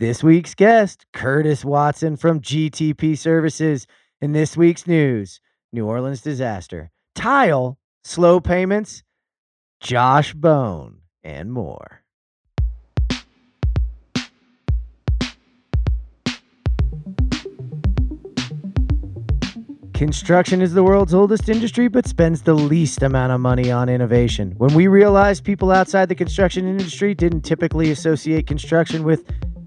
[0.00, 3.86] This week's guest, Curtis Watson from GTP Services.
[4.20, 5.40] In this week's news,
[5.72, 9.04] New Orleans disaster, tile, slow payments,
[9.78, 12.02] Josh Bone, and more.
[19.92, 24.54] Construction is the world's oldest industry, but spends the least amount of money on innovation.
[24.58, 29.24] When we realized people outside the construction industry didn't typically associate construction with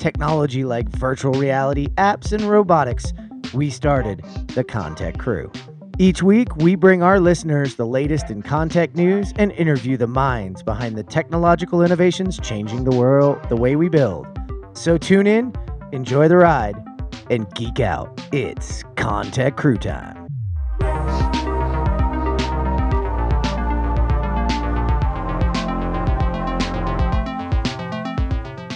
[0.08, 3.12] technology like virtual reality, apps, and robotics,
[3.54, 4.24] we started
[4.56, 5.52] the Contech Crew.
[6.00, 10.64] Each week, we bring our listeners the latest in Contech news and interview the minds
[10.64, 14.26] behind the technological innovations changing the world the way we build.
[14.72, 15.52] So tune in,
[15.92, 16.78] enjoy the ride,
[17.30, 18.10] and geek out.
[18.32, 20.27] It's Contech Crew time.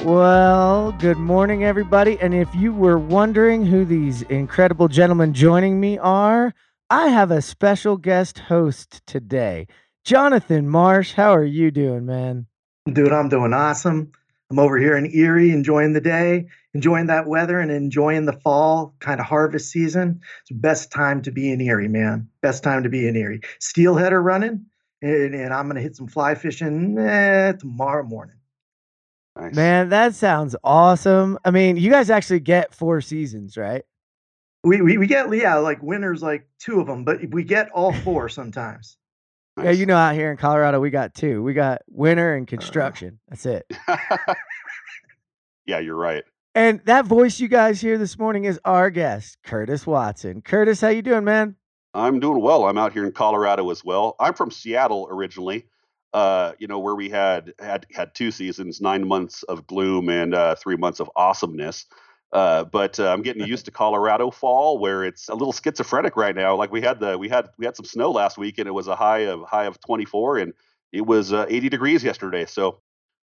[0.03, 2.17] Well, good morning, everybody.
[2.19, 6.55] And if you were wondering who these incredible gentlemen joining me are,
[6.89, 9.67] I have a special guest host today.
[10.03, 12.47] Jonathan Marsh, how are you doing, man?
[12.91, 14.11] Dude, I'm doing awesome.
[14.49, 18.95] I'm over here in Erie enjoying the day, enjoying that weather, and enjoying the fall
[18.99, 20.21] kind of harvest season.
[20.41, 22.27] It's the best time to be in Erie, man.
[22.41, 23.41] Best time to be in Erie.
[23.59, 24.65] Steelhead are running,
[25.03, 28.37] and, and I'm going to hit some fly fishing eh, tomorrow morning.
[29.37, 29.55] Nice.
[29.55, 31.39] Man, that sounds awesome.
[31.45, 33.83] I mean, you guys actually get four seasons, right?
[34.63, 37.93] We, we, we get, yeah, like winners, like two of them, but we get all
[37.93, 38.97] four sometimes.
[39.57, 39.65] Nice.
[39.65, 41.41] Yeah, you know, out here in Colorado, we got two.
[41.43, 42.49] We got winter and uh.
[42.49, 43.19] construction.
[43.31, 43.65] Uh, That's it.
[45.65, 46.23] yeah, you're right.
[46.53, 50.41] And that voice you guys hear this morning is our guest, Curtis Watson.
[50.41, 51.55] Curtis, how you doing, man?
[51.93, 52.65] I'm doing well.
[52.65, 54.15] I'm out here in Colorado as well.
[54.19, 55.65] I'm from Seattle originally
[56.13, 60.33] uh, you know, where we had had had two seasons, nine months of gloom and
[60.33, 61.85] uh, three months of awesomeness.
[62.33, 66.35] Uh, but uh, I'm getting used to Colorado fall, where it's a little schizophrenic right
[66.35, 66.55] now.
[66.55, 68.87] Like we had the we had we had some snow last week, and it was
[68.87, 70.53] a high of high of 24, and
[70.91, 72.45] it was uh, 80 degrees yesterday.
[72.45, 72.79] So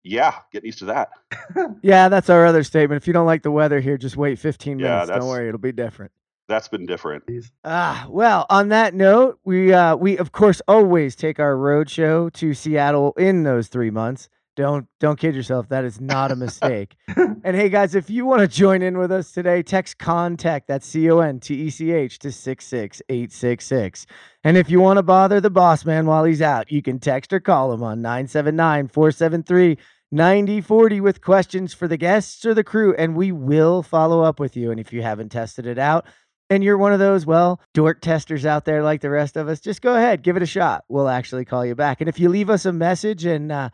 [0.04, 1.10] yeah, getting used to that.
[1.82, 3.02] yeah, that's our other statement.
[3.02, 5.10] If you don't like the weather here, just wait 15 minutes.
[5.10, 6.12] Yeah, don't worry, it'll be different
[6.48, 7.24] that's been different.
[7.64, 12.30] Ah, well, on that note, we uh we of course always take our road show
[12.30, 14.30] to Seattle in those 3 months.
[14.56, 16.96] Don't don't kid yourself, that is not a mistake.
[17.18, 20.86] and hey guys, if you want to join in with us today, text Contech that's
[20.86, 24.06] C O N T E C H to 66866.
[24.44, 27.34] And if you want to bother the boss man while he's out, you can text
[27.34, 29.78] or call him on 979 473
[30.14, 34.56] 9040 with questions for the guests or the crew, and we will follow up with
[34.56, 34.70] you.
[34.70, 36.06] And if you haven't tested it out,
[36.50, 39.60] and you're one of those, well, dork testers out there like the rest of us,
[39.60, 40.84] just go ahead, give it a shot.
[40.90, 42.02] We'll actually call you back.
[42.02, 43.70] And if you leave us a message and uh,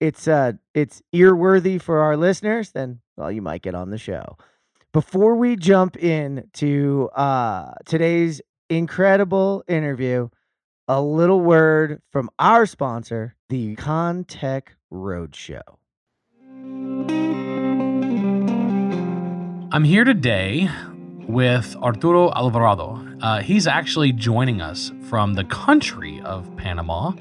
[0.00, 4.36] it's uh, it's earworthy for our listeners, then well, you might get on the show.
[4.92, 8.40] Before we jump in to uh, today's
[8.70, 10.28] incredible interview,
[10.88, 15.62] a little word from our sponsor, the Contech Roadshow.
[19.72, 20.70] I'm here today
[21.28, 23.04] with Arturo Alvarado.
[23.20, 27.12] Uh, he's actually joining us from the country of Panama.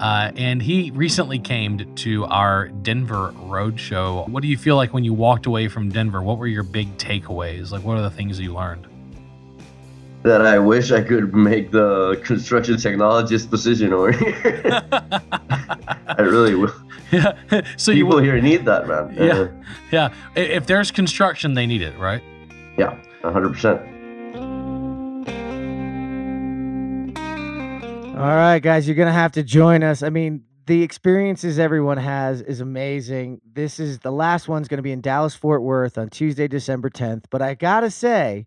[0.00, 4.28] Uh, and he recently came to our Denver roadshow.
[4.28, 6.22] What do you feel like when you walked away from Denver?
[6.22, 7.70] What were your big takeaways?
[7.70, 8.86] Like, what are the things you learned?
[10.22, 14.62] That I wish I could make the construction technologist position over here.
[14.92, 16.74] I really will.
[17.12, 17.36] Yeah.
[17.76, 19.14] so people you, here need that, man.
[19.14, 19.32] Yeah.
[19.32, 19.48] Uh,
[19.92, 20.14] yeah.
[20.34, 22.22] If there's construction, they need it, right?
[22.76, 22.98] Yeah.
[23.32, 23.96] 100%.
[28.16, 30.02] All right, guys, you're going to have to join us.
[30.02, 33.40] I mean, the experiences everyone has is amazing.
[33.52, 36.90] This is the last one's going to be in Dallas Fort Worth on Tuesday, December
[36.90, 37.24] 10th.
[37.30, 38.46] But I got to say,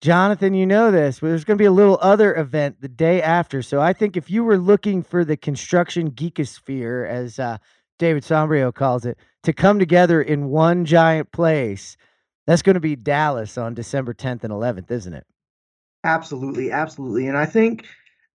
[0.00, 3.22] Jonathan, you know this, but there's going to be a little other event the day
[3.22, 3.62] after.
[3.62, 7.58] So I think if you were looking for the construction geekosphere, as uh,
[8.00, 11.96] David Sombrio calls it, to come together in one giant place,
[12.46, 15.26] that's going to be Dallas on December 10th and 11th, isn't it?
[16.04, 17.28] Absolutely, absolutely.
[17.28, 17.86] And I think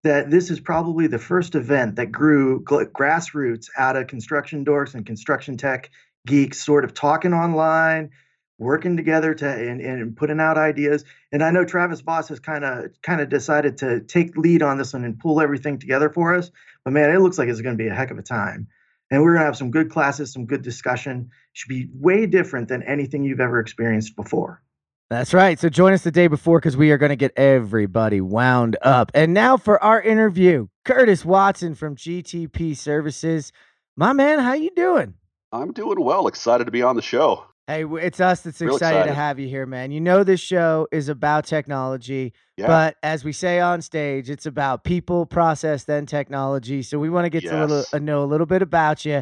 [0.04, 5.06] that this is probably the first event that grew grassroots out of construction dorks and
[5.06, 5.89] construction tech
[6.25, 8.12] geeks sort of talking online,
[8.57, 11.04] working together to and, and putting out ideas.
[11.31, 14.77] And I know Travis Voss has kind of kind of decided to take lead on
[14.77, 16.51] this one and pull everything together for us.
[16.86, 18.68] But man, it looks like it's going to be a heck of a time
[19.09, 21.30] and we're going to have some good classes, some good discussion.
[21.54, 24.62] Should be way different than anything you've ever experienced before.
[25.09, 25.57] That's right.
[25.57, 29.09] So join us the day before because we are going to get everybody wound up.
[29.13, 33.54] And now for our interview, Curtis Watson from GTP Services.
[33.95, 35.13] My man, how you doing?
[35.51, 36.27] I'm doing well.
[36.27, 37.45] Excited to be on the show.
[37.68, 39.92] Hey, it's us that's Real excited to have you here, man.
[39.92, 42.68] You know this show is about technology, Yeah.
[42.68, 46.81] but as we say on stage, it's about people, process, then technology.
[46.81, 47.94] So we want to get to a little, Yes.
[47.94, 49.22] uh, know a little bit about you.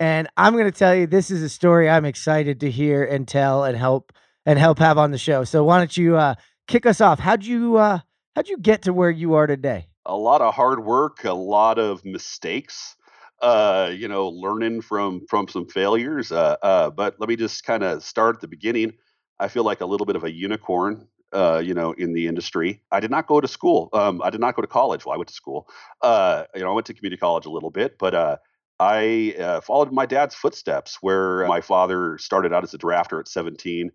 [0.00, 3.28] And I'm going to tell you, this is a story I'm excited to hear and
[3.28, 4.12] tell and help
[4.44, 5.44] and help have on the show.
[5.44, 6.34] So why don't you uh,
[6.66, 7.20] kick us off?
[7.20, 8.00] How'd you uh,
[8.34, 9.86] how'd you get to where you are today?
[10.06, 12.94] a lot of hard work, a lot of mistakes,
[13.40, 16.32] uh, you know, learning from from some failures.
[16.32, 18.92] Uh, uh, but let me just kind of start at the beginning.
[19.38, 22.82] I feel like a little bit of a unicorn, uh, you know, in the industry.
[22.90, 23.88] I did not go to school.
[23.92, 25.04] Um, I did not go to college.
[25.04, 25.68] Well, I went to school.
[26.00, 28.36] Uh, you know, I went to community college a little bit, but uh,
[28.78, 33.28] I uh, followed my dad's footsteps, where my father started out as a drafter at
[33.28, 33.90] 17,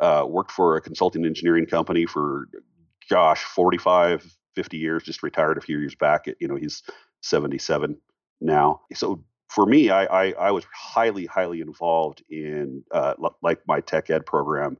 [0.00, 2.48] uh, worked for a consulting engineering company for,
[3.08, 6.28] gosh, 45, 50 years, just retired a few years back.
[6.28, 6.82] At, You know, he's
[7.22, 7.98] 77
[8.42, 8.82] now.
[8.94, 14.10] So for me, I, I, I was highly, highly involved in uh, like my tech
[14.10, 14.78] ed program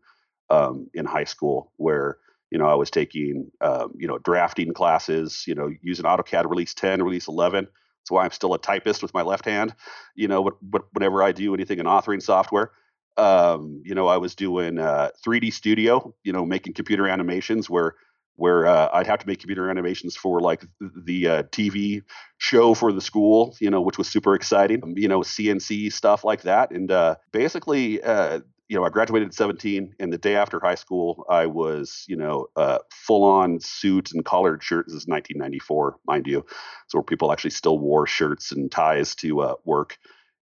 [0.51, 2.19] um, in high school, where
[2.51, 6.75] you know I was taking um, you know drafting classes, you know using AutoCAD Release
[6.75, 7.65] 10, Release 11.
[7.65, 9.75] That's why I'm still a typist with my left hand.
[10.15, 12.73] You know, but, but whenever I do anything in authoring software,
[13.17, 17.95] um, you know, I was doing uh, 3D Studio, you know, making computer animations where
[18.37, 22.03] where uh, I'd have to make computer animations for like the uh, TV
[22.39, 24.83] show for the school, you know, which was super exciting.
[24.83, 29.29] Um, You know, CNC stuff like that, and uh, basically, uh, you know, I graduated
[29.29, 33.61] at 17, and the day after high school, I was, you know, uh, full on
[33.61, 34.87] suit and collared shirt.
[34.87, 36.45] This is 1994, mind you,
[36.89, 39.99] so where people actually still wore shirts and ties to uh, work,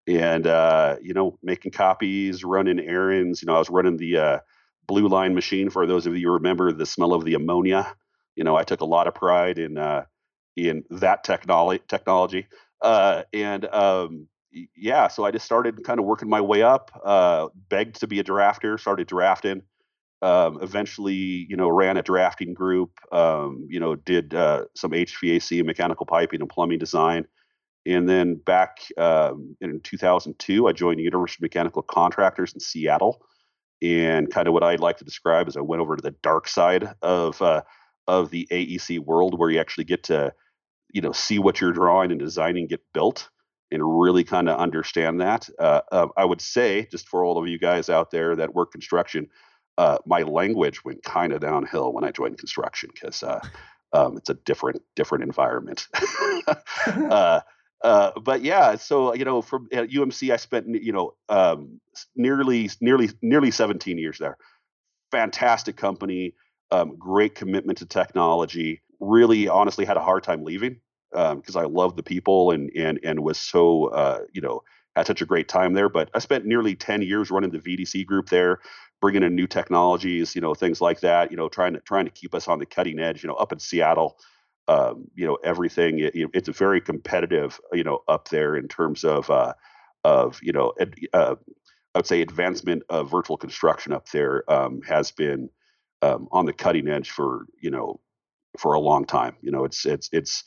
[0.07, 0.47] and
[1.03, 3.43] you know, making copies, running errands.
[3.43, 4.41] You know, I was running the
[4.91, 7.95] blue line machine for those of you who remember the smell of the ammonia.
[8.35, 10.05] You know i took a lot of pride in uh
[10.57, 12.49] in that technology technology.
[12.83, 14.27] Uh and um
[14.75, 18.19] yeah so i just started kind of working my way up uh begged to be
[18.19, 19.63] a drafter started drafting.
[20.23, 25.65] Um eventually you know ran a drafting group um you know did uh some hvac
[25.65, 27.27] mechanical piping and plumbing design.
[27.87, 33.23] And then back um, in 2002 i joined university of mechanical contractors in seattle
[33.83, 36.49] and kind of what I'd like to describe is I went over to the dark
[36.49, 37.63] side of uh,
[38.07, 40.33] of the AEC world, where you actually get to
[40.93, 43.29] you know see what you're drawing and designing get built,
[43.71, 45.49] and really kind of understand that.
[45.59, 48.73] Uh, uh, I would say, just for all of you guys out there that work
[48.73, 49.29] construction,
[49.79, 53.41] uh, my language went kind of downhill when I joined construction because uh,
[53.93, 55.87] um, it's a different different environment.
[57.83, 61.81] uh, but yeah, so you know, from at UMC, I spent you know um,
[62.15, 64.37] nearly nearly nearly 17 years there.
[65.11, 66.35] Fantastic company,
[66.71, 68.83] um, great commitment to technology.
[69.01, 70.81] Really, honestly, had a hard time leaving
[71.11, 74.63] because I love the people and and and was so uh, you know
[74.95, 75.89] had such a great time there.
[75.89, 78.61] But I spent nearly 10 years running the VDC group there,
[79.01, 81.31] bringing in new technologies, you know, things like that.
[81.31, 83.23] You know, trying to trying to keep us on the cutting edge.
[83.23, 84.19] You know, up in Seattle
[84.69, 85.99] um, you know everything.
[86.01, 89.55] It, it- it's a very competitive, you know, up there in terms of uh,
[90.05, 91.35] of you know, ad, uh,
[91.95, 95.51] I would say advancement of virtual construction up there um, has been
[96.03, 98.01] um, on the cutting edge for you know
[98.59, 99.37] for a long time.
[99.43, 100.45] You know, it's it's it's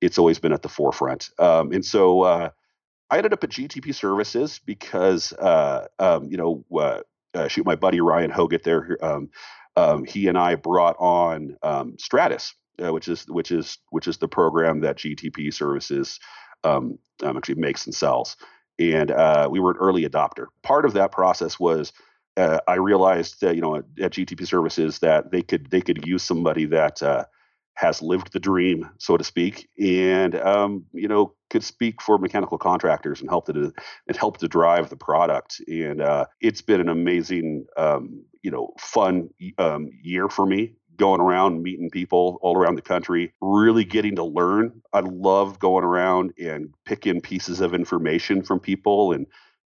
[0.00, 1.30] it's always been at the forefront.
[1.38, 2.50] Um, and so uh,
[3.10, 7.00] I ended up at GTP Services because uh, um, you know uh,
[7.34, 8.98] uh, shoot my buddy Ryan Hoget there.
[9.04, 9.30] Um,
[9.76, 12.54] um, he and I brought on um, Stratus,
[12.84, 16.18] uh, which is which is which is the program that GTP Services
[16.64, 18.36] um, um, actually makes and sells.
[18.78, 20.46] And uh, we were an early adopter.
[20.62, 21.92] Part of that process was
[22.36, 26.06] uh, I realized that you know at, at GTP Services that they could they could
[26.06, 27.24] use somebody that uh,
[27.74, 32.58] has lived the dream, so to speak, and um, you know could speak for mechanical
[32.58, 33.72] contractors and help to
[34.06, 35.60] and help to drive the product.
[35.68, 41.20] And uh, it's been an amazing, um, you know, fun um, year for me going
[41.20, 44.82] around meeting people all around the country, really getting to learn.
[44.92, 49.26] I love going around and picking pieces of information from people and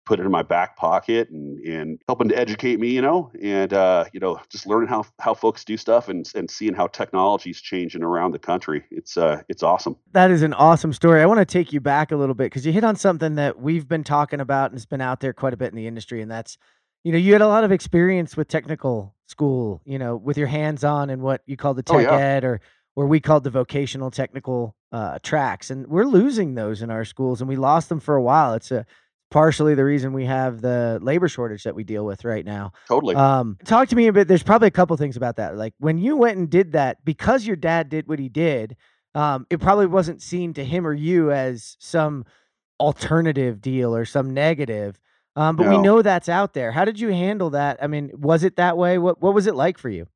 [0.09, 3.71] put it in my back pocket and, and helping to educate me, you know, and
[3.73, 7.51] uh, you know, just learning how how folks do stuff and and seeing how technology
[7.51, 8.83] is changing around the country.
[8.89, 9.95] It's uh it's awesome.
[10.13, 11.21] That is an awesome story.
[11.21, 13.59] I want to take you back a little bit because you hit on something that
[13.59, 16.23] we've been talking about and it's been out there quite a bit in the industry,
[16.23, 16.57] and that's
[17.03, 20.47] you know you had a lot of experience with technical school, you know, with your
[20.47, 22.17] hands on and what you call the Oh, tech yeah.
[22.17, 22.61] ed or
[22.95, 27.39] or we called the vocational technical uh, tracks, and we're losing those in our schools,
[27.39, 28.53] and we lost them for a while.
[28.55, 28.85] It's a
[29.31, 32.71] partially the reason we have the labor shortage that we deal with right now.
[32.87, 33.15] Totally.
[33.15, 34.27] Um, talk to me a bit.
[34.27, 35.55] There's probably a couple things about that.
[35.55, 38.75] Like when you went and did that, because your dad did what he did,
[39.13, 42.25] um, it probably wasn't seen to him or you as some
[42.79, 44.99] alternative deal or some negative.
[45.35, 46.71] Um, but we know that's out there.
[46.71, 47.81] How did you handle that?
[47.81, 48.97] I mean, was it that way?
[48.97, 50.07] What What was it like for you?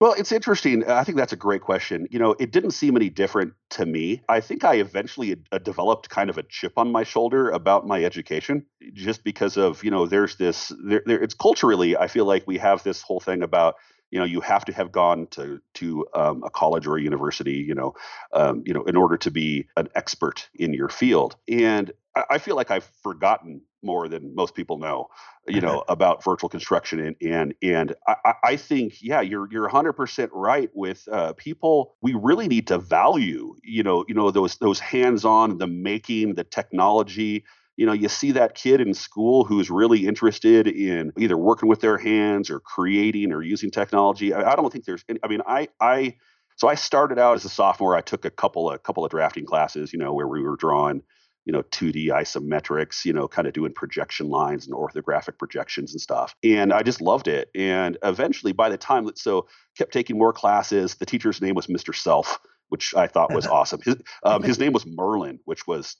[0.00, 0.88] Well, it's interesting.
[0.88, 2.08] I think that's a great question.
[2.10, 4.22] You know, it didn't seem any different to me.
[4.30, 8.02] I think I eventually uh, developed kind of a chip on my shoulder about my
[8.02, 8.64] education,
[8.94, 10.72] just because of you know, there's this.
[10.82, 11.98] There, there, it's culturally.
[11.98, 13.74] I feel like we have this whole thing about
[14.10, 17.54] you know you have to have gone to to um, a college or a university
[17.54, 17.94] you know
[18.32, 22.38] um, you know in order to be an expert in your field and I, I
[22.38, 25.08] feel like I've forgotten more than most people know
[25.48, 30.30] you know about virtual construction and and and I, I- think yeah you're you're 100%
[30.32, 34.80] right with uh, people we really need to value you know you know those those
[34.80, 37.44] hands-on the making the technology.
[37.76, 41.80] You know you see that kid in school who's really interested in either working with
[41.80, 44.34] their hands or creating or using technology.
[44.34, 46.16] I, I don't think there's any, i mean i i
[46.56, 47.96] so i started out as a sophomore.
[47.96, 51.02] I took a couple of couple of drafting classes you know where we were drawing
[51.44, 56.00] you know 2d isometrics you know kind of doing projection lines and orthographic projections and
[56.00, 56.34] stuff.
[56.44, 57.50] And i just loved it.
[57.54, 61.66] And eventually by the time that so kept taking more classes the teacher's name was
[61.66, 63.80] mr self which i thought was awesome.
[63.82, 65.96] His, um, his name was merlin which was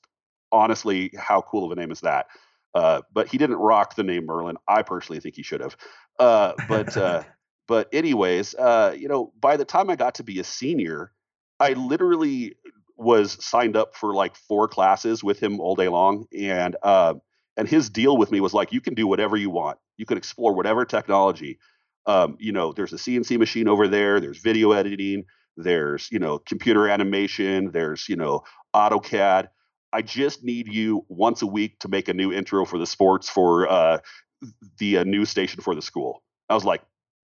[0.52, 2.26] honestly how cool of a name is that?
[2.74, 4.56] Uh, but he didn't rock the name merlin.
[4.68, 5.76] I personally think he should have.
[6.18, 7.24] Uh, but uh,
[7.68, 11.12] but anyways uh, you know by the time i got to be a senior
[11.58, 12.54] i literally
[13.00, 17.14] was signed up for like four classes with him all day long and uh,
[17.56, 19.78] and his deal with me was like you can do whatever you want.
[19.96, 21.58] You can explore whatever technology.
[22.06, 25.26] Um, you know there's a cnc machine over there there's video editing
[25.58, 28.42] there's you know computer animation there's you know
[28.74, 29.48] autocad.
[29.92, 33.28] I just need you once a week to make a new intro for the sports
[33.28, 33.98] for uh,
[34.78, 36.22] the uh, news station for the school.
[36.48, 36.82] I was like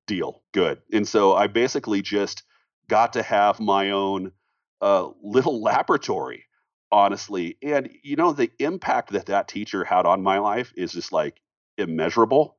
[0.07, 0.43] deal.
[0.53, 0.81] Good.
[0.91, 2.43] And so i basically just
[2.87, 4.31] got to have my own
[4.81, 6.45] uh, little laboratory
[6.91, 11.11] honestly and you know the impact that that teacher had on my life is just
[11.11, 11.41] like
[11.77, 12.57] immeasurable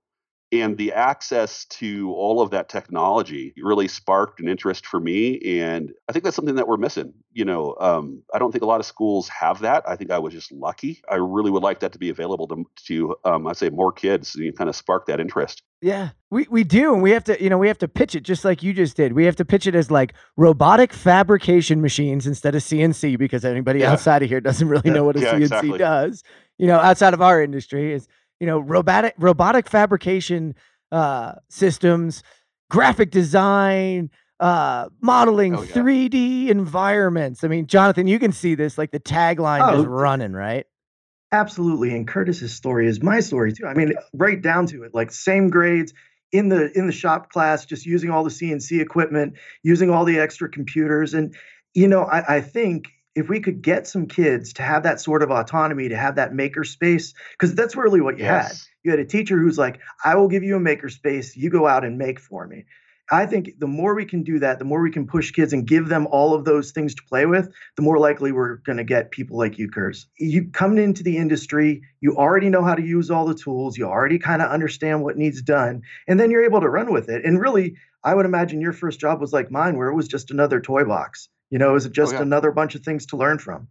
[0.52, 5.92] and the access to all of that technology really sparked an interest for me and
[6.08, 8.80] i think that's something that we're missing you know um, i don't think a lot
[8.80, 11.92] of schools have that i think i was just lucky i really would like that
[11.92, 15.06] to be available to, to um, i'd say more kids and you kind of spark
[15.06, 17.86] that interest Yeah, we, we do, and we have to, you know, we have to
[17.88, 19.12] pitch it just like you just did.
[19.12, 23.80] We have to pitch it as like robotic fabrication machines instead of CNC because anybody
[23.80, 23.92] Yeah.
[23.92, 25.78] outside of here doesn't really know what a Yeah, CNC exactly.
[25.78, 26.24] does.
[26.58, 28.08] You know, outside of our industry is,
[28.40, 30.54] you know, robotic robotic fabrication
[30.92, 32.22] uh, systems,
[32.70, 35.72] graphic design, uh, modeling Oh, yeah.
[35.72, 37.42] 3D environments.
[37.44, 40.66] I mean, Jonathan, you can see this like the tagline Oh, just running, right?
[41.32, 41.94] Absolutely.
[41.94, 43.66] And Curtis's story is my story too.
[43.66, 45.92] I mean, right down to it, like same grades
[46.32, 50.18] in the in the shop class, just using all the CNC equipment, using all the
[50.18, 51.14] extra computers.
[51.14, 51.34] And,
[51.74, 52.84] you know, I, I think
[53.16, 56.34] if we could get some kids to have that sort of autonomy, to have that
[56.34, 58.52] maker space, because that's really what you had.
[58.84, 61.66] You had a teacher who's like, I will give you a maker space, you go
[61.66, 62.66] out and make for me.
[63.10, 65.66] I think the more we can do that, the more we can push kids and
[65.66, 68.84] give them all of those things to play with, the more likely we're going to
[68.84, 70.08] get people like you, Kurz.
[70.18, 73.86] You come into the industry, you already know how to use all the tools, you
[73.86, 77.24] already kind of understand what needs done, and then you're able to run with it.
[77.24, 80.30] And really, I would imagine your first job was like mine, where it was just
[80.30, 81.28] another toy box.
[81.50, 82.22] You know, is it was just yeah.
[82.22, 83.68] another bunch of things to learn from.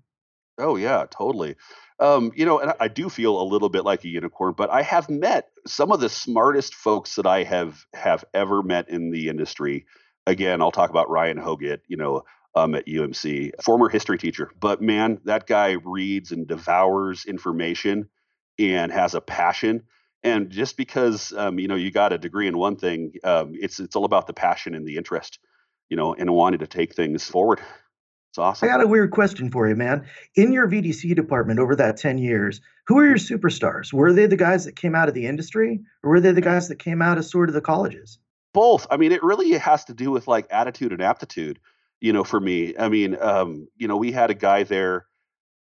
[0.58, 1.56] Oh yeah, totally.
[2.00, 4.70] Um, you know, and I- I do feel a little bit like a unicorn, but
[4.70, 9.12] I have met some of the smartest folks that I have have ever met in
[9.12, 9.86] the industry.
[10.28, 12.24] Again, I'll talk about Ryan Hoggett, you know,
[12.56, 14.52] um, at UMC, former history teacher.
[14.60, 18.10] But man, that guy reads and devours information
[18.58, 19.84] and has a passion.
[20.24, 23.80] And just because um, you know you got a degree in one thing, um, it's
[23.80, 25.40] it's all about the passion and the interest,
[25.90, 27.60] you know, and wanted to take things forward.
[28.32, 28.68] It's awesome.
[28.68, 30.06] I got a weird question for you, man.
[30.36, 33.94] In your VDC department over that 10 years, who are your superstars?
[33.94, 36.68] Were they the guys that came out of the industry or were they the guys
[36.68, 38.20] that came out of sort of the colleges?
[38.56, 41.60] both i mean it really has to do with like attitude and aptitude
[42.00, 45.06] you know for me i mean um you know we had a guy there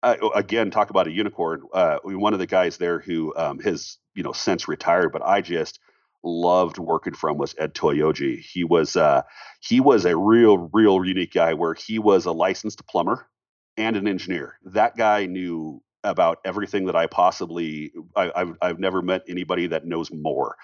[0.03, 3.97] uh, again talk about a unicorn uh one of the guys there who um has
[4.13, 5.79] you know since retired but i just
[6.23, 9.21] loved working from was ed toyoji he was uh
[9.61, 13.27] he was a real real unique guy where he was a licensed plumber
[13.77, 14.59] and an engineer.
[14.65, 19.85] That guy knew about everything that i possibly I, I've, I've never met anybody that
[19.85, 20.57] knows more.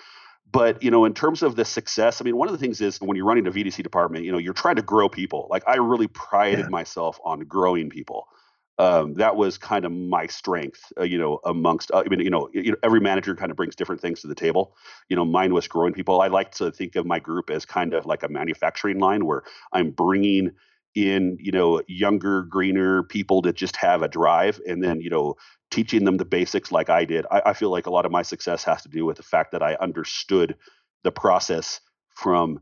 [0.51, 2.99] But you know in terms of the success i mean one of the things is
[3.01, 5.47] when you're running a vdc department you know you're trying to grow people.
[5.49, 6.69] Like i really prided Yeah.
[6.69, 8.27] myself on growing people
[8.79, 12.29] um, that was kind of my strength uh, you know amongst uh, i mean you
[12.29, 14.75] know, you know every manager kind of brings different things to the table.
[15.09, 16.21] You know mine was growing people.
[16.21, 19.43] I like to think of my group as kind of like a manufacturing line where
[19.73, 20.51] i'm bringing
[20.95, 25.35] in you know younger greener people that just have a drive and then you know
[25.69, 27.25] teaching them the basics like i did.
[27.29, 29.51] I, I, feel like a lot of my success has to do with the fact
[29.51, 30.55] that i understood
[31.03, 31.79] the process
[32.15, 32.59] from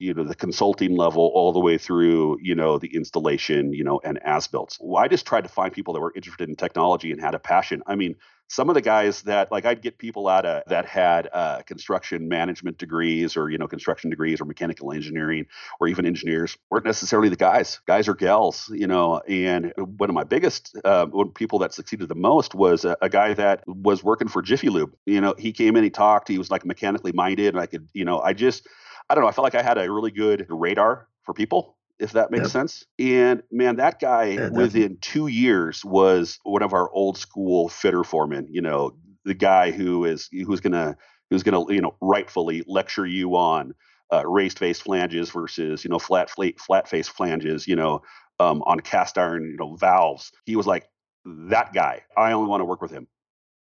[0.00, 4.00] you know the consulting level all the way through you know the installation you know
[4.02, 7.12] and as built well, i just tried to find people that were interested in technology
[7.12, 8.16] and had a passion i mean
[8.50, 12.28] some of the guys that like I'd get people out of that had uh, construction
[12.28, 15.46] management degrees or you know construction degrees or mechanical engineering
[15.78, 17.80] or even engineers weren't necessarily the guys.
[17.86, 19.20] Guys or gals, you know.
[19.28, 23.34] And one of my biggest uh, people that succeeded the most was a, a, guy
[23.34, 24.96] that was working for Jiffy Lube.
[25.06, 27.88] You know, he came in, he talked, he was like mechanically minded, and I could,
[27.92, 28.66] you know, I just
[29.08, 32.12] I don't know, I felt like I had a really good radar for people if
[32.12, 32.50] that makes yep.
[32.50, 32.86] sense.
[32.98, 38.02] And man, that guy yeah, within two years was one of our old school fitter
[38.02, 38.48] foremen.
[38.50, 40.96] You know, the guy who is who's gonna
[41.28, 43.74] who's gonna you know rightfully lecture you on
[44.12, 47.68] uh, raised face flanges versus you know flat flat flat face flanges.
[47.68, 48.02] You know,
[48.40, 50.32] um, on cast iron you know valves.
[50.46, 50.88] He was like
[51.26, 52.02] that guy.
[52.16, 53.06] I only want to work with him.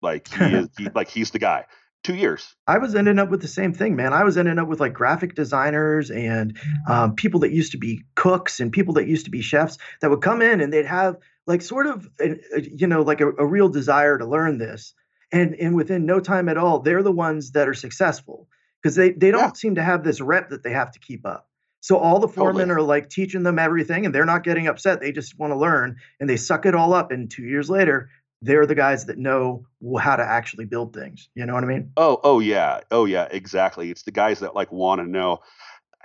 [0.02, 1.64] Like he is he, like he's the guy
[2.02, 2.54] two years.
[2.66, 4.12] I was ending up with the same thing, man.
[4.12, 6.56] I was ending up with like graphic designers and
[6.88, 10.10] um, people that used to be cooks and people that used to be chefs that
[10.10, 13.28] would come in and they'd have like sort of, a, a, you know, like a,
[13.32, 14.94] a real desire to learn this.
[15.32, 18.48] And, and within no time at all, they're the ones that are successful
[18.80, 19.52] because they, they don't yeah.
[19.54, 21.48] seem to have this rep that they have to keep up.
[21.80, 22.84] So all the foremen totally.
[22.84, 25.00] are like teaching them everything and they're not getting upset.
[25.00, 27.10] They just want to learn and they suck it all up.
[27.10, 28.10] And two years later,
[28.42, 29.66] they're the guys that know
[29.98, 31.28] how to actually build things.
[31.34, 31.92] You know what I mean?
[31.96, 33.90] Oh, oh yeah, oh yeah, exactly.
[33.90, 35.40] It's the guys that like want to know.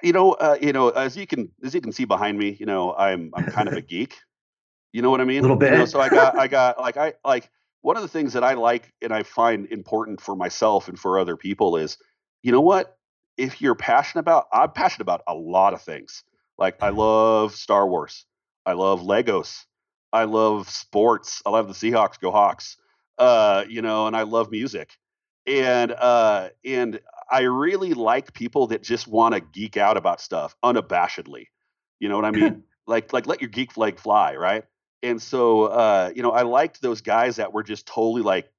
[0.03, 2.65] You know, uh, you know, as you can as you can see behind me, you
[2.65, 4.17] know, I'm I'm kind of a geek.
[4.93, 5.39] You know what I mean?
[5.39, 5.73] A little bit.
[5.73, 7.49] You know, so I got I got like I like
[7.81, 11.19] one of the things that I like and I find important for myself and for
[11.19, 11.97] other people is,
[12.43, 12.97] you know what?
[13.37, 16.23] If you're passionate about, I'm passionate about a lot of things.
[16.57, 18.25] Like I love Star Wars.
[18.65, 19.65] I love Legos.
[20.13, 21.41] I love sports.
[21.45, 22.19] I love the Seahawks.
[22.19, 22.77] Go Hawks.
[23.17, 24.97] Uh, you know, and I love music.
[25.47, 26.99] And uh, and
[27.29, 31.45] I really like people that just want to geek out about stuff unabashedly.
[31.99, 32.63] You know what I mean?
[32.87, 34.65] like like let your geek flag fly, right?
[35.03, 38.51] And so uh, you know, I liked those guys that were just totally like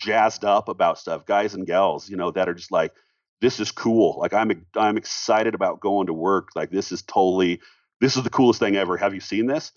[0.00, 2.92] jazzed up about stuff, guys and gals, you know, that are just like,
[3.40, 4.18] this is cool.
[4.18, 6.48] Like I'm I'm excited about going to work.
[6.54, 7.60] Like this is totally
[8.00, 8.96] this is the coolest thing ever.
[8.96, 9.72] Have you seen this?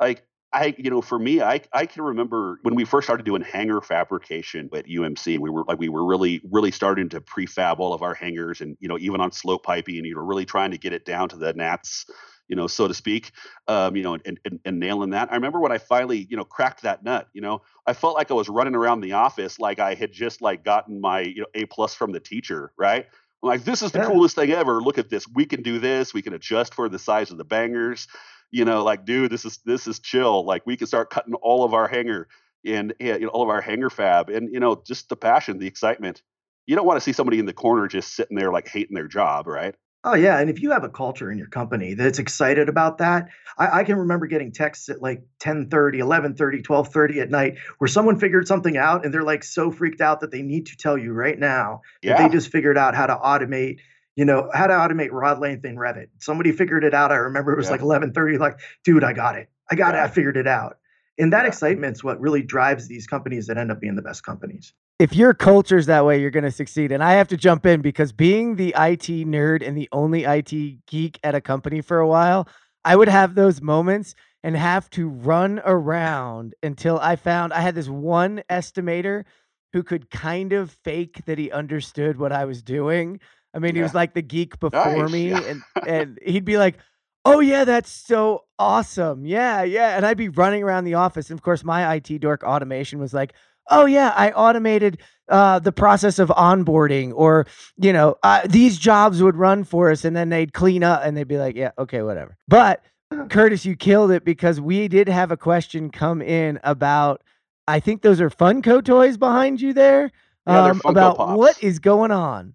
[0.00, 3.42] Like I, you know, for me, I, I can remember when we first started doing
[3.42, 5.38] hanger fabrication at UMC.
[5.38, 8.76] We were like, we were really, really starting to prefab all of our hangers, and
[8.80, 11.28] you know, even on slope piping, and you know, really trying to get it down
[11.30, 12.06] to the nats,
[12.48, 13.32] you know, so to speak,
[13.66, 15.30] um, you know, and, and, and nailing that.
[15.32, 17.28] I remember when I finally, you know, cracked that nut.
[17.32, 20.40] You know, I felt like I was running around the office like I had just
[20.40, 23.06] like gotten my, you know, A plus from the teacher, right?
[23.42, 24.06] I'm like, this is the yeah.
[24.06, 24.80] coolest thing ever.
[24.80, 25.26] Look at this.
[25.28, 26.14] We can do this.
[26.14, 28.06] We can adjust for the size of the bangers
[28.50, 30.44] you know, like, dude, this is this is chill.
[30.44, 32.28] Like, we can start cutting all of our hanger
[32.64, 35.58] and eh, you know, all of our hanger fab, and you know, just the passion,
[35.58, 36.22] the excitement.
[36.66, 39.06] You don't want to see somebody in the corner just sitting there like hating their
[39.06, 39.76] job, right?
[40.06, 43.28] Oh yeah, and if you have a culture in your company that's excited about that,
[43.58, 47.30] I, I can remember getting texts at like 10 30, 11 30, 12 30 at
[47.30, 50.66] night where someone figured something out and they're like so freaked out that they need
[50.66, 52.16] to tell you right now yeah.
[52.16, 53.80] that they just figured out how to automate
[54.16, 56.08] you know, how to automate rod length in Revit.
[56.18, 57.12] Somebody figured it out.
[57.12, 57.72] I remember it was yeah.
[57.72, 58.38] like 11:30.
[58.38, 59.48] Like, dude, I got it.
[59.70, 60.02] I got yeah.
[60.02, 60.04] it.
[60.06, 60.78] I figured it out.
[61.18, 61.48] And that yeah.
[61.48, 64.72] excitement's what really drives these companies that end up being the best companies.
[64.98, 66.90] If your culture's that way, you're going to succeed.
[66.90, 70.86] And I have to jump in because being the IT nerd and the only IT
[70.86, 72.48] geek at a company for a while,
[72.84, 77.74] I would have those moments and have to run around until I found I had
[77.74, 79.24] this one estimator
[79.72, 83.20] who could kind of fake that he understood what I was doing
[83.56, 83.78] I mean, yeah.
[83.78, 85.10] he was like the geek before nice.
[85.10, 86.76] me, and and he'd be like,
[87.24, 91.38] "Oh yeah, that's so awesome, yeah, yeah," and I'd be running around the office, and
[91.38, 93.32] of course, my IT dork automation was like,
[93.70, 94.98] "Oh yeah, I automated
[95.30, 97.46] uh, the process of onboarding, or
[97.78, 101.16] you know, uh, these jobs would run for us, and then they'd clean up, and
[101.16, 102.82] they'd be like, yeah, okay, whatever." But
[103.30, 107.22] Curtis, you killed it because we did have a question come in about.
[107.68, 110.12] I think those are Funko toys behind you there.
[110.46, 111.36] Yeah, um, about Pops.
[111.36, 112.54] what is going on.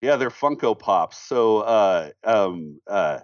[0.00, 1.18] Yeah, they're Funko Pops.
[1.18, 3.20] So, uh, um, uh,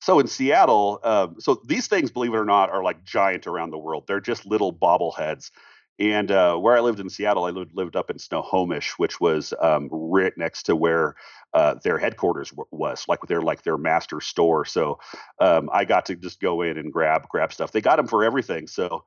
[0.00, 3.70] so in Seattle, um, so these things, believe it or not, are like giant around
[3.70, 4.04] the world.
[4.06, 5.50] They're just little bobbleheads.
[5.98, 9.54] And uh, where I lived in Seattle, I lived, lived up in Snohomish, which was
[9.62, 11.14] um, right next to where
[11.54, 14.64] uh, their headquarters w- was, like their like their master store.
[14.66, 15.00] So
[15.40, 17.72] um, I got to just go in and grab grab stuff.
[17.72, 18.66] They got them for everything.
[18.68, 19.04] So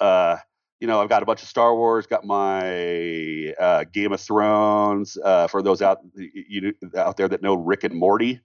[0.00, 0.38] uh,
[0.80, 5.16] you know, I've got a bunch of Star Wars, got my uh, Game of Thrones.
[5.22, 8.40] Uh, for those out you out there that know Rick and Morty,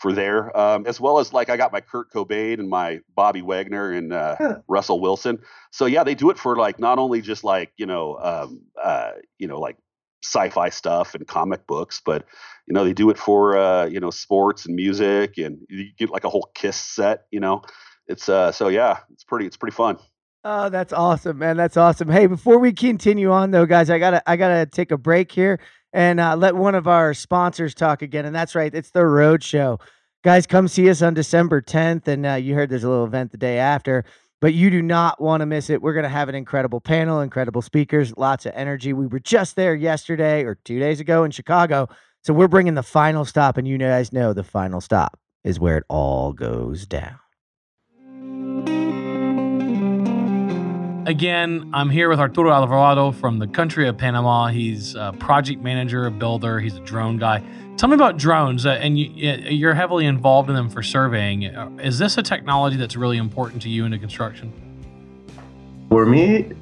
[0.00, 3.42] for there, um, as well as like I got my Kurt Cobain and my Bobby
[3.42, 4.58] Wagner and uh, Huh.
[4.66, 5.40] Russell Wilson.
[5.72, 9.12] So yeah, they do it for like not only just like you know um, uh,
[9.38, 9.76] you know like
[10.24, 12.24] sci-fi stuff and comic books, but
[12.66, 16.10] you know they do it for uh, you know sports and music, and you get
[16.10, 17.26] like a whole Kiss set.
[17.30, 17.62] You know,
[18.06, 19.98] it's uh, so yeah, it's pretty it's pretty fun.
[20.42, 21.56] Oh, that's awesome, man.
[21.58, 22.08] That's awesome.
[22.08, 25.60] Hey, before we continue on though, guys, I gotta I gotta take a break here
[25.92, 28.24] and uh, let one of our sponsors talk again.
[28.24, 29.78] And that's right, it's the Road Show.
[30.24, 33.32] Guys, come see us on December 10th, and uh, you heard there's a little event
[33.32, 34.04] the day after.
[34.40, 35.82] But you do not want to miss it.
[35.82, 38.94] We're to have an incredible panel, incredible speakers, lots of energy.
[38.94, 41.88] We were just there yesterday or two days ago in Chicago.
[42.22, 45.76] So we're bringing the final stop, and you guys know the final stop is where
[45.76, 47.18] it all goes down.
[51.10, 54.46] Again, I'm here with Arturo Alvarado from the country of Panama.
[54.46, 57.42] He's a project manager, a builder, he's a drone guy.
[57.76, 61.46] Tell me about drones, uh, and you, you're heavily involved in them for surveying.
[61.46, 64.52] Uh, Is this a technology that's really important to you into construction?
[65.88, 66.52] For me,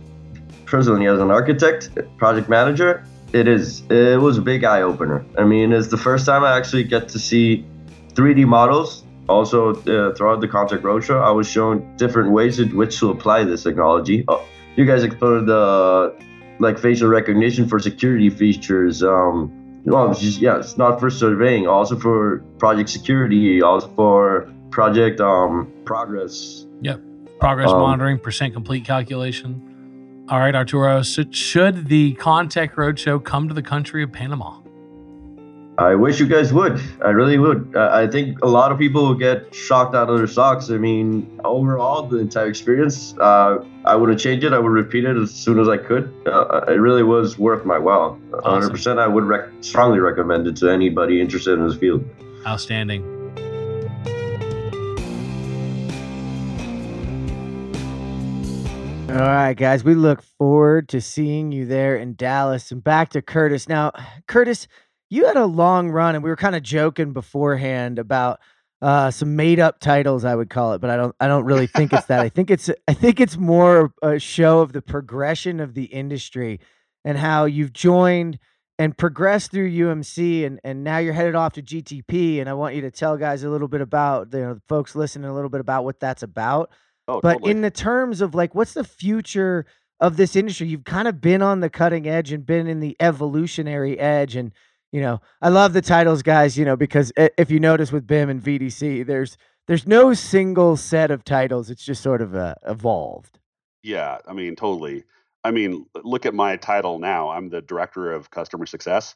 [0.65, 3.83] personally, as an architect, project manager, it is.
[3.91, 5.27] It was a big eye opener.
[5.37, 7.67] I mean, it's the first time I actually get to see
[8.15, 9.05] 3D models.
[9.29, 13.45] Also, uh, throughout the Contech Roadshow, I was shown different ways in which to apply
[13.45, 14.25] this technology.
[14.29, 14.45] Oh,
[14.77, 16.15] you guys explored the
[16.61, 19.03] like facial recognition for security features.
[19.03, 19.53] Um,
[19.85, 25.21] well, it's just yeah, it's not for surveying, also for project security, also for project
[25.21, 26.67] um, progress.
[26.83, 27.01] Yep,
[27.39, 30.25] progress Um, monitoring, percent complete calculation.
[30.29, 31.03] All right, Arturo.
[31.03, 34.61] So should the Contech Roadshow come to the country of Panama?
[35.79, 36.83] I wish you guys would.
[37.05, 37.73] I really would.
[37.77, 40.71] Uh, I think a lot of people will get shocked out of their socks.
[40.71, 44.53] I mean, overall, the entire experience, uh, I wouldn't change it.
[44.53, 46.13] I would repeat it as soon as I could.
[46.27, 48.19] Uh, it really was worth my while.
[48.31, 48.99] 100%.
[48.99, 52.05] I would rec- strongly recommend it to anybody interested in this field.
[52.45, 53.15] Outstanding.
[59.11, 62.73] All right, guys, we look forward to seeing you there in Dallas.
[62.73, 63.69] And back to Curtis.
[63.69, 63.93] Now,
[64.27, 64.67] Curtis,
[65.11, 68.41] you had a long run, and we were kind of joking beforehand about
[68.81, 71.15] uh, some made-up titles, I would call it, but I don't.
[71.21, 72.21] I don't really think it's that.
[72.21, 72.71] I think it's.
[72.87, 76.61] I think it's more a show of the progression of the industry
[77.05, 78.39] and how you've joined
[78.79, 82.41] and progressed through UMC, and and now you're headed off to GTP.
[82.41, 84.95] And I want you to tell guys a little bit about you know the folks
[84.95, 86.71] listening a little bit about what that's about
[87.09, 87.51] Oh, but totally.
[87.53, 89.65] in the terms of like what's the future
[89.99, 92.97] of this industry you've kind of been on the cutting edge and been in the
[93.01, 94.53] evolutionary edge and
[94.93, 98.29] you know i love the titles guys you know because if you notice with bim
[98.31, 103.39] and vdc there's there's no single set of titles it's just sort of uh, evolved
[103.83, 105.05] Yeah, I mean, totally.
[105.45, 107.31] I mean, look at my title now.
[107.31, 109.15] I'm the director of customer success,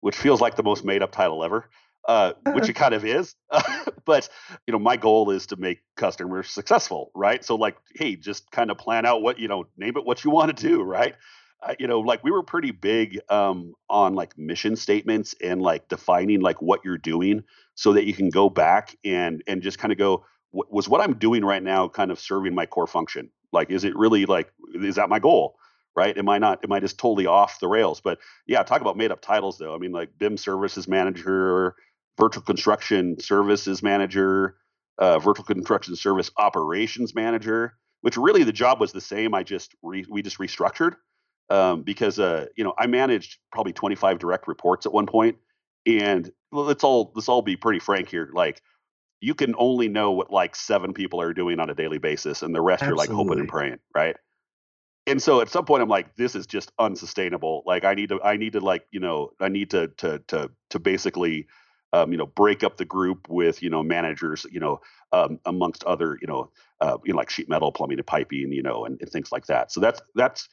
[0.00, 1.68] which feels like the most made up title ever,
[2.06, 3.34] uh, which it kind of is.
[4.04, 4.28] but
[4.66, 7.44] you know, my goal is to make customers successful, right?
[7.44, 10.30] So, like, hey, just kind of plan out what you know, name it what you
[10.30, 11.14] want to do, right?
[11.60, 15.88] Uh, you know, like we were pretty big um, on like mission statements and like
[15.88, 17.42] defining like what you're doing,
[17.74, 21.14] so that you can go back and and just kind of go, was what I'm
[21.14, 23.30] doing right now kind of serving my core function?
[23.52, 25.56] Like, is it really like, is that my goal?
[25.96, 26.16] Right?
[26.16, 28.00] Am I not, am I just totally off the rails?
[28.00, 29.74] But yeah, talk about made up titles though.
[29.74, 31.74] I mean, like BIM services manager,
[32.16, 34.56] virtual construction services manager,
[34.98, 39.34] uh, virtual construction service operations manager, which really the job was the same.
[39.34, 40.94] I just, re, we just restructured
[41.50, 45.36] um, because, uh, you know, I managed probably 25 direct reports at one point,
[45.86, 48.30] And let's all, let's all be pretty frank here.
[48.32, 48.62] Like,
[49.20, 52.54] you can only know what like seven people are doing on a daily basis and
[52.54, 54.16] the rest you're like hoping and praying right
[55.06, 58.22] and so at some point i'm like this is just unsustainable like i need to
[58.22, 61.46] i need to like you know i need to to to to basically
[61.94, 64.78] um, you know break up the group with you know managers you know
[65.12, 66.50] um, amongst other you know
[66.82, 69.46] uh, you know like sheet metal plumbing and piping you know and, and things like
[69.46, 70.50] that so that's that's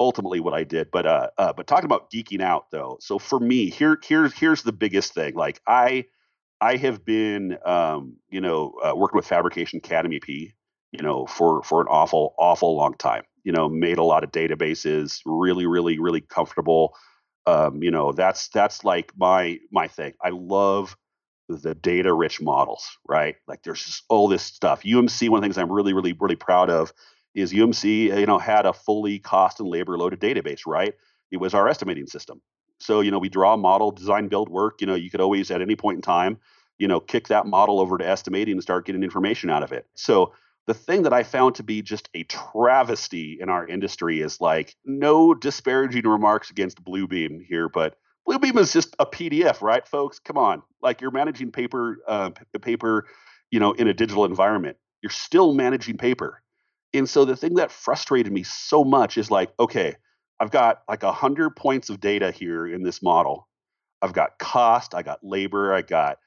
[0.00, 3.40] ultimately what i did but uh, uh but talking about geeking out though so for
[3.40, 6.04] me here here's here's the biggest thing like i
[6.60, 10.52] I have been, um, you know, uh, working with Fabrication CADmep,
[10.92, 13.22] you know, for for an awful, awful long time.
[13.44, 16.96] You know, made a lot of databases, really, really, really comfortable.
[17.46, 20.14] Um, you know, that's that's like my my thing.
[20.22, 20.96] I love
[21.48, 23.36] the data rich models, right?
[23.46, 24.82] Like there's just all this stuff.
[24.82, 26.92] UMC, one of the things I'm really, really, really proud of
[27.38, 30.94] is UMC, you know, had a fully cost and labor loaded database, right?
[31.30, 32.40] It was our estimating system.
[32.80, 34.80] So, you know, we draw a model, design, build, work.
[34.80, 36.38] You know, you could always at any point in time,
[36.78, 39.86] you know, kick that model over to estimating and start getting information out of it.
[39.94, 40.32] So
[40.66, 44.76] the thing that I found to be just a travesty in our industry is like
[44.84, 47.96] no disparaging remarks against Bluebeam here, but
[48.28, 50.18] Bluebeam is just a PDF, right, folks?
[50.18, 53.06] Come on, like you're managing paper, uh, paper,
[53.50, 54.76] you know, in a digital environment.
[55.00, 56.42] You're still managing paper,
[56.94, 59.96] and so the thing that frustrated me so much is like, okay,
[60.40, 63.48] I've got like a hundred points of data here in this model.
[64.00, 66.18] I've got cost, I got labor, I got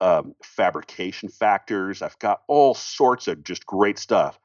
[0.00, 4.38] um, fabrication factors, I've got all sorts of just great stuff.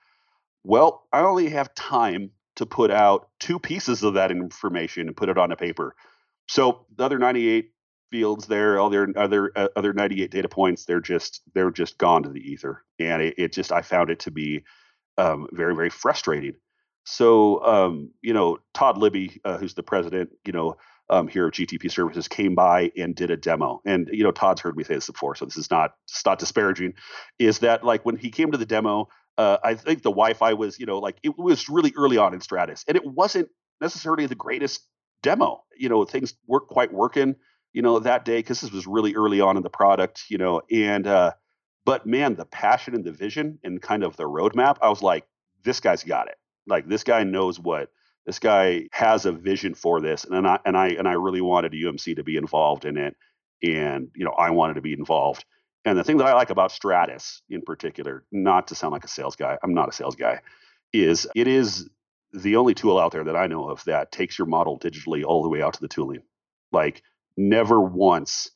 [0.64, 5.30] Well, I only have time to put out two pieces of that information and put
[5.30, 5.96] it on a paper.
[6.48, 7.72] So the other 98
[8.12, 12.24] fields there, all their other uh, other 98 data points, they're just they're just gone
[12.24, 14.64] to the ether, and it, it just I found it to be
[15.18, 16.56] um, very very frustrating.
[17.06, 20.78] So um, you know, Todd Libby, uh, who's the president, you know,
[21.10, 24.62] um, here of GTP Services, came by and did a demo, and you know, Todd's
[24.62, 26.94] heard me say this before, so this is not it's not disparaging.
[27.40, 29.10] Is that like when he came to the demo?
[29.38, 32.40] Uh, I think the Wi-Fi was, you know, like it was really early on in
[32.40, 33.50] Stratus, and it wasn't
[33.82, 34.88] necessarily the greatest
[35.22, 35.64] demo.
[35.78, 37.36] You know, things weren't quite working,
[37.74, 40.62] you know, that day because this was really early on in the product, you know,
[40.72, 41.34] and uh,
[41.86, 45.26] but man, the passion and the vision and kind of the roadmap, I was like,
[45.64, 46.36] this guy's got it.
[46.68, 47.90] Like this guy knows what
[48.26, 51.74] this guy has a vision for this, and I and I and I really wanted
[51.74, 53.16] UMC to be involved in it,
[53.62, 55.46] and you know, I wanted to be involved.
[55.86, 59.08] And the thing that I like about Stratus in particular, not to sound like a
[59.08, 60.42] sales guy, I'm not a sales guy,
[60.92, 61.88] is it is
[62.34, 65.44] the only tool out there that I know of that takes your model digitally all
[65.44, 66.24] the way out to the tooling.
[66.72, 67.04] Like
[67.38, 68.50] never once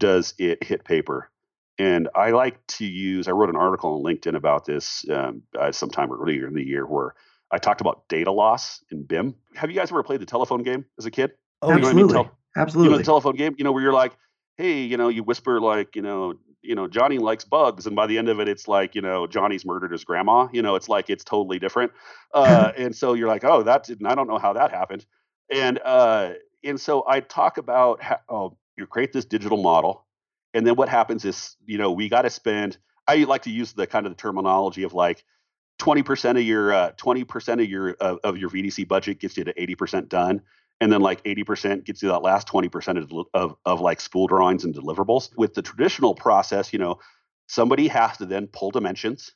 [0.00, 1.30] does it hit paper.
[1.78, 5.72] And I like to use, I wrote an article on LinkedIn about this um, uh,
[5.72, 7.14] sometime earlier in the year where
[7.50, 9.34] I talked about data loss in BIM.
[9.56, 11.32] Have you guys ever played the telephone game as a kid?
[11.62, 12.14] Oh, you absolutely.
[12.14, 12.30] I mean?
[12.56, 12.86] absolutely.
[12.86, 14.12] You know, the telephone game, you know, where you're like,
[14.56, 16.34] hey, you know, you whisper like, you know,
[16.64, 19.26] you know, Johnny likes bugs, and by the end of it, it's like, you know,
[19.26, 20.48] Johnny's murdered his grandma.
[20.52, 21.92] You know, it's like it's totally different.
[22.32, 24.06] Uh, and so you're like, oh, that didn't.
[24.06, 25.04] I don't know how that happened.
[25.50, 26.32] And uh,
[26.64, 30.06] and so I talk about how oh, you create this digital model,
[30.54, 32.78] and then what happens is, you know, we got to spend.
[33.06, 35.24] I like to use the kind of the terminology of like.
[35.80, 39.52] 20% of your uh, 20% of your uh, of your VDC budget gets you to
[39.54, 40.40] 80% done
[40.80, 44.64] and then like 80% gets you that last 20% of, of, of like spool drawings
[44.64, 45.30] and deliverables.
[45.36, 46.98] With the traditional process, you know,
[47.46, 49.32] somebody has to then pull dimensions.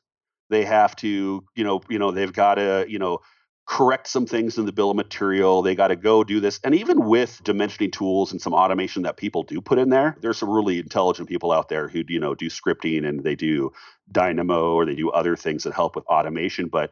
[0.50, 3.20] They have to, you know, you know, they've got to, you know,
[3.68, 5.60] correct some things in the bill of material.
[5.60, 6.58] They got to go do this.
[6.64, 10.38] And even with dimensioning tools and some automation that people do put in there, there's
[10.38, 13.70] some really intelligent people out there who, you know, do scripting and they do
[14.10, 16.68] Dynamo or they do other things that help with automation.
[16.68, 16.90] But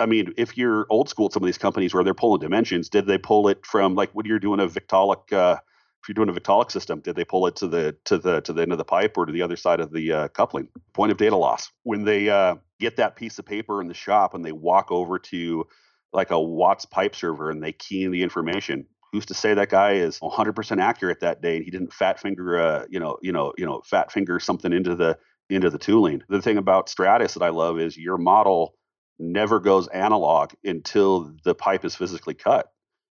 [0.00, 2.88] I mean, if you're old school at some of these companies where they're pulling dimensions,
[2.88, 5.30] did they pull it from like when you're doing a Victaulic?
[5.30, 5.58] Uh,
[6.02, 8.52] if you're doing a Victaulic system, did they pull it to the to the to
[8.52, 10.68] the end of the pipe or to the other side of the uh, coupling?
[10.94, 11.70] Point of data loss.
[11.82, 15.18] When they uh, get that piece of paper in the shop and they walk over
[15.18, 15.66] to
[16.14, 19.68] like a Watts pipe server and they key in the information, who's to say that
[19.68, 23.32] guy is 100% accurate that day and he didn't fat finger uh, you know you
[23.32, 25.18] know you know fat finger something into the
[25.50, 28.74] into the tooling the thing about stratus that i love is your model
[29.18, 32.68] never goes analog until the pipe is physically cut.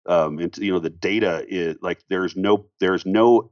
[0.08, 3.51] Um, and you know the data is like there's no there's no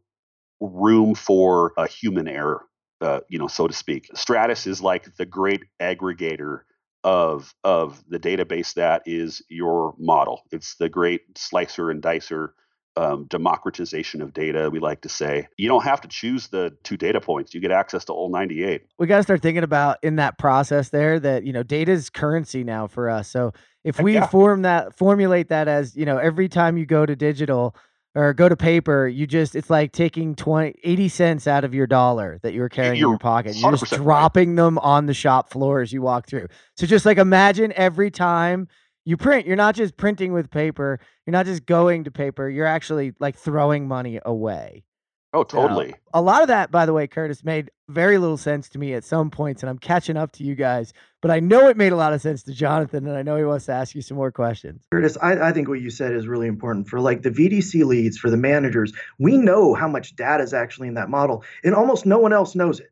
[0.60, 2.66] room for a human error,
[3.02, 4.10] uh, you know, so to speak.
[4.14, 6.62] Stratus is like the great aggregator
[7.04, 10.44] of of the database that is your model.
[10.52, 12.50] It's the great slicer and dicer
[12.96, 15.48] um, democratization of data, we like to say.
[15.58, 17.54] You don't have to choose the two data points.
[17.54, 18.84] You get access to all 98.
[19.00, 22.10] We got to start thinking about in that process there that, you know, data is
[22.10, 23.30] currency now for us.
[23.30, 24.28] So if we yeah.
[24.28, 27.76] form that, formulate that as, you know, every time you go to digital
[28.16, 31.88] or go to paper, you just, it's like taking 20, 80 cents out of your
[31.88, 33.56] dollar that you were carrying you're in your pocket.
[33.56, 34.56] You're just dropping right.
[34.64, 36.48] them on the shop floor as you walk through.
[36.78, 38.68] So just like imagine every time
[39.06, 42.66] you print you're not just printing with paper you're not just going to paper you're
[42.66, 44.84] actually like throwing money away
[45.34, 45.92] oh totally.
[45.92, 48.94] so, a lot of that by the way curtis made very little sense to me
[48.94, 51.92] at some points and i'm catching up to you guys but i know it made
[51.92, 54.18] a lot of sense to jonathan and i know he wants to ask you some
[54.18, 54.84] more questions.
[54.92, 56.88] Curtis I, I think what you said is really important.
[56.88, 60.88] For like the vdc leads for the managers we know how much data is actually
[60.88, 62.90] in that model and almost no one else knows it.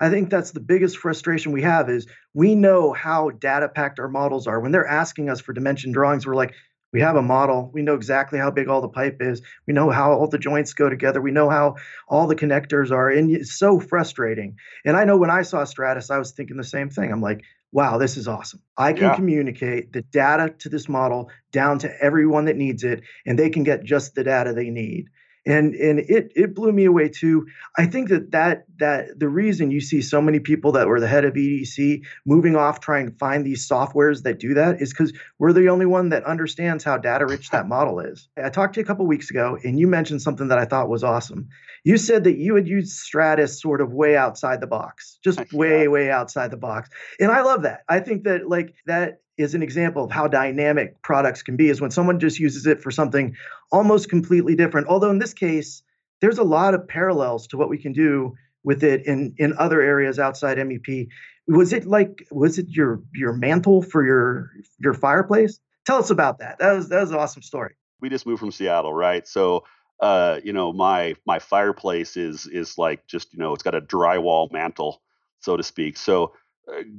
[0.00, 4.08] I think that's the biggest frustration we have is we know how data packed our
[4.08, 4.60] models are.
[4.60, 6.54] When they're asking us for dimension drawings, we're like,
[6.94, 7.70] we have a model.
[7.74, 9.42] We know exactly how big all the pipe is.
[9.66, 11.20] We know how all the joints go together.
[11.20, 11.74] We know how
[12.08, 13.10] all the connectors are.
[13.10, 14.58] And it's so frustrating.
[14.84, 17.10] And I know when I saw Stratus, I was thinking the same thing.
[17.10, 18.62] I'm like, wow, this is awesome.
[18.78, 19.16] I can yeah.
[19.16, 23.64] communicate the data to this model down to everyone that needs it, and they can
[23.64, 25.08] get just the data they need.
[25.46, 27.46] And and it it blew me away too.
[27.76, 31.06] I think that that that the reason you see so many people that were the
[31.06, 35.12] head of VDC moving off trying to find these softwares that do that is because
[35.38, 38.28] we're the only one that understands how data rich that model is.
[38.42, 40.88] I talked to you a couple weeks ago, and you mentioned something that I thought
[40.88, 41.48] was awesome.
[41.84, 45.88] You said that you had used Stratus sort of way outside the box, just way
[45.88, 46.88] way outside the box,
[47.20, 47.80] and I love that.
[47.88, 51.80] I think that like that is an example of how dynamic products can be is
[51.80, 53.36] when someone just uses it for something
[53.72, 54.86] almost completely different.
[54.88, 55.82] Although in this case
[56.20, 59.80] there's a lot of parallels to what we can do with it in in other
[59.80, 61.08] areas outside mep
[61.46, 65.60] was it like was it your your mantle for your your fireplace?
[65.84, 66.58] Tell us about that.
[66.58, 67.74] That was that was an awesome story.
[68.00, 69.26] We just moved from seattle right?
[69.26, 69.64] So
[70.00, 73.80] uh you know my my fireplace is is like just you know it's got a
[73.80, 75.02] drywall mantle
[75.40, 75.96] so to speak.
[75.96, 76.32] So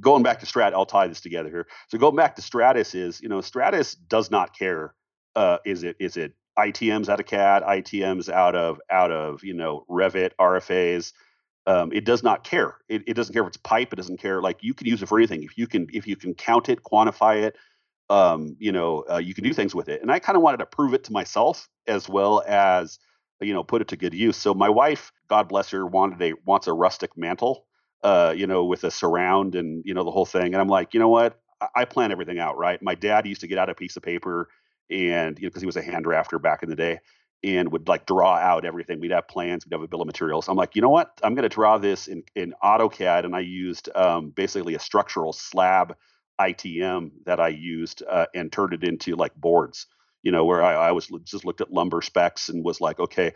[0.00, 1.66] going back to Strat, I'll tie this together here.
[1.88, 4.94] So going back to Stratus is, you know, Stratus does not care.
[5.34, 9.54] Uh, is it is it ITMs out of CAD, ITMs out of out of you
[9.54, 11.12] know Revit, RFAs?
[11.66, 12.76] Um, it does not care.
[12.88, 13.92] It, it doesn't care if it's pipe.
[13.92, 14.40] It doesn't care.
[14.40, 15.42] Like you can use it for anything.
[15.42, 17.56] If you can if you can count it, quantify it,
[18.08, 20.00] um, you know, uh, you can do things with it.
[20.00, 22.98] And I kind of wanted to prove it to myself as well as
[23.40, 24.36] you know put it to good use.
[24.36, 27.66] So my wife, God bless her, wanted a wants a rustic mantle
[28.06, 30.54] uh, you know, with a surround and you know the whole thing.
[30.54, 31.40] And I'm like, you know what?
[31.60, 32.80] I, I plan everything out, right?
[32.80, 34.48] My dad used to get out a piece of paper
[34.88, 37.00] and you know because he was a hand drafter back in the day
[37.42, 39.00] and would like draw out everything.
[39.00, 40.46] We'd have plans, we'd have a bill of materials.
[40.46, 41.18] I'm like, you know what?
[41.24, 45.32] I'm going to draw this in in AutoCAD, and I used um, basically a structural
[45.32, 45.96] slab
[46.40, 49.88] ITM that I used uh, and turned it into like boards
[50.26, 53.32] you know, where I, I was just looked at lumber specs and was like, okay,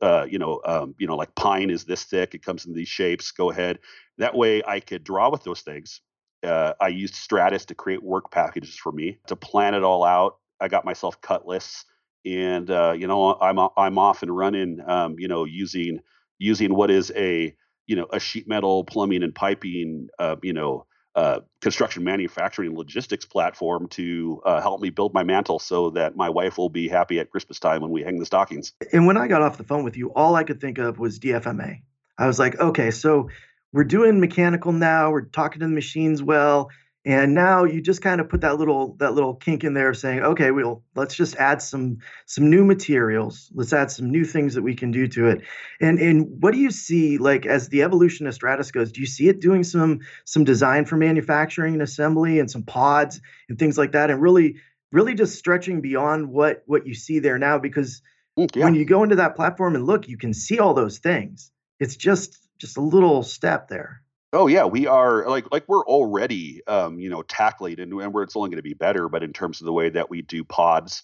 [0.00, 2.88] uh, you know, um, you know, like pine is this thick, it comes in these
[2.88, 3.30] shapes.
[3.30, 3.78] Go ahead.
[4.18, 6.00] That way, I could draw with those things.
[6.42, 10.38] Uh, I used Stratus to create work packages for me to plan it all out.
[10.60, 11.84] I got myself cut lists,
[12.26, 14.80] and uh, you know, I'm I'm off and running.
[14.84, 16.00] Um, you know, using
[16.40, 17.54] using what is a
[17.86, 23.26] you know a sheet metal plumbing and piping uh, you know uh, construction manufacturing logistics
[23.26, 27.18] platform to uh, help me build my mantle so that my wife will be happy
[27.18, 28.72] at Christmas time when we hang the stockings.
[28.92, 31.18] And when I got off the phone with you, all I could think of was
[31.18, 31.82] DFMA.
[32.18, 33.28] I was like, okay, so
[33.72, 36.70] we're doing mechanical now, we're talking to the machines well,
[37.04, 39.96] and now you just kind of put that little that little kink in there of
[39.96, 43.50] saying okay we'll let's just add some some new materials.
[43.54, 45.42] Let's add some new things that we can do to it.
[45.80, 49.06] And and what do you see like as the evolution of stratus goes do you
[49.06, 53.76] see it doing some some design for manufacturing and assembly and some pods and things
[53.76, 54.10] like that?
[54.10, 54.56] And really
[54.92, 58.02] really just stretching beyond what what you see there now because
[58.38, 58.64] mm, yeah.
[58.64, 61.50] when you go into that platform and look you can see all those things.
[61.80, 64.01] It's just just a little step there
[64.32, 68.22] Oh yeah, we are like like we're already um, you know tackling and, and where
[68.22, 69.08] it's only going to be better.
[69.08, 71.02] But in terms of the way that we do pods,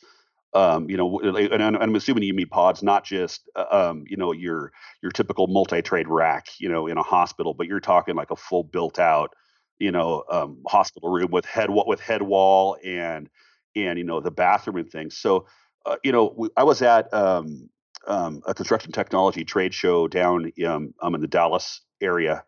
[0.55, 4.17] um, you know, and, and, I'm assuming you mean pods, not just uh, um, you
[4.17, 8.31] know your your typical multi-trade rack, you know, in a hospital, but you're talking like
[8.31, 9.35] a full built-out,
[9.79, 13.29] you know, um, hospital room with head with head wall and
[13.77, 15.19] and you know the bathroom and things.
[15.19, 15.47] So
[15.85, 17.69] uh, you know, I was at um,
[18.07, 22.43] um, a construction technology trade show down um, um, in the Dallas area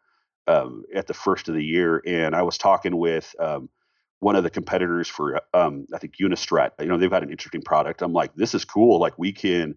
[0.51, 3.69] um, at the first of the year, and I was talking with um,
[4.19, 6.71] one of the competitors for um, I think Unistrut.
[6.81, 8.03] You know, they've got an interesting product.
[8.03, 8.99] I'm like, this is cool.
[8.99, 9.77] Like we can,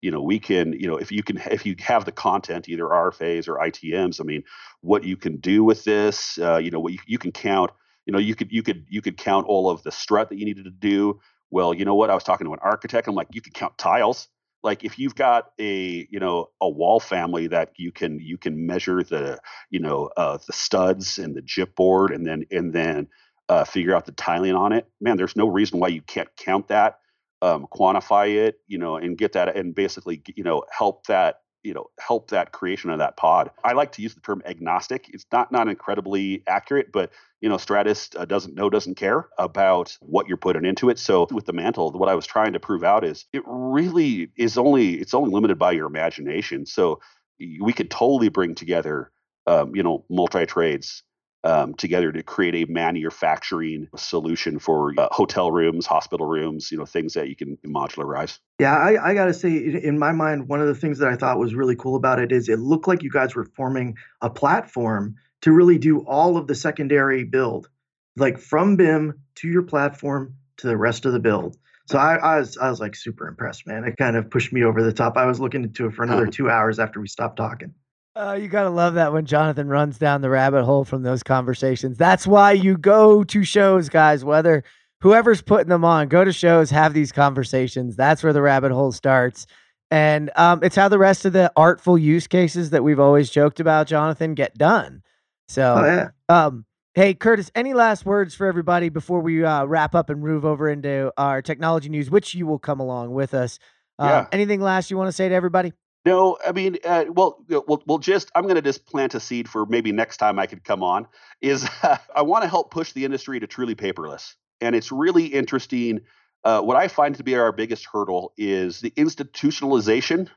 [0.00, 2.84] you know, we can, you know, if you can, if you have the content, either
[2.84, 4.20] RFAs or ITMs.
[4.20, 4.44] I mean,
[4.80, 7.72] what you can do with this, uh, you know, what you, you can count.
[8.06, 10.44] You know, you could you could you could count all of the strut that you
[10.44, 11.20] needed to do.
[11.50, 12.10] Well, you know what?
[12.10, 13.08] I was talking to an architect.
[13.08, 14.28] I'm like, you could count tiles
[14.62, 18.66] like if you've got a you know a wall family that you can you can
[18.66, 19.38] measure the
[19.70, 23.08] you know uh, the studs and the gyp board and then and then
[23.48, 26.68] uh, figure out the tiling on it man there's no reason why you can't count
[26.68, 26.98] that
[27.42, 31.74] um, quantify it you know and get that and basically you know help that you
[31.74, 33.50] know help that creation of that pod.
[33.64, 35.10] I like to use the term agnostic.
[35.12, 39.96] It's not not incredibly accurate but you know stratus uh, doesn't know doesn't care about
[40.00, 40.98] what you're putting into it.
[40.98, 44.58] So with the mantle what i was trying to prove out is it really is
[44.58, 46.66] only it's only limited by your imagination.
[46.66, 47.00] So
[47.38, 49.10] we could totally bring together
[49.46, 51.02] um, you know multi trades
[51.44, 56.86] um, together to create a manufacturing solution for uh, hotel rooms, hospital rooms, you know,
[56.86, 58.38] things that you can modularize.
[58.60, 61.16] Yeah, I, I got to say, in my mind, one of the things that I
[61.16, 64.30] thought was really cool about it is it looked like you guys were forming a
[64.30, 67.68] platform to really do all of the secondary build,
[68.16, 71.56] like from BIM to your platform to the rest of the build.
[71.86, 73.84] So I, I was I was like super impressed, man.
[73.84, 75.16] It kind of pushed me over the top.
[75.16, 77.74] I was looking into it for another two hours after we stopped talking.
[78.14, 81.96] Uh, you gotta love that when Jonathan runs down the rabbit hole from those conversations.
[81.96, 84.22] That's why you go to shows, guys.
[84.24, 84.64] Whether
[85.00, 87.96] whoever's putting them on, go to shows, have these conversations.
[87.96, 89.46] That's where the rabbit hole starts.
[89.90, 93.60] And um, it's how the rest of the artful use cases that we've always joked
[93.60, 95.02] about, Jonathan, get done.
[95.48, 96.08] So, Oh yeah.
[96.28, 100.44] um, hey, Curtis, any last words for everybody before we uh, wrap up and move
[100.44, 103.58] over into our technology news, which you will come along with us?
[103.98, 104.26] Um, Yeah.
[104.32, 105.72] Anything last you want to say to everybody?
[106.04, 109.48] No, I mean, uh, well, well, well, just I'm going to just plant a seed
[109.48, 111.06] for maybe next time I could come on.
[111.40, 111.68] Is
[112.14, 116.00] I want to help push the industry to truly paperless, and it's really interesting.
[116.44, 120.28] Uh, what I find to be our biggest hurdle is the institutionalization,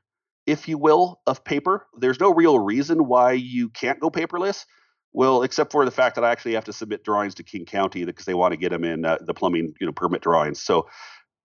[0.46, 1.88] if you will, of paper.
[1.98, 4.66] There's no real reason why you can't go paperless.
[5.14, 8.06] Well, except for the fact that I actually have to submit drawings to King County
[8.06, 10.62] because they want to get them in uh, the plumbing, you know, permit drawings.
[10.62, 10.88] So,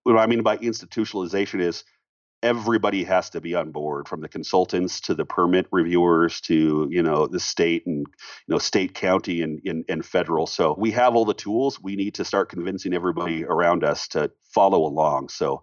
[0.04, 1.84] what I mean by institutionalization is
[2.42, 7.02] everybody has to be on board from the consultants to the permit reviewers to you
[7.02, 10.46] know the state and you know state county and, and, and federal.
[10.46, 11.80] So we have all the tools.
[11.80, 15.28] We need to start convincing everybody around us to follow along.
[15.28, 15.62] So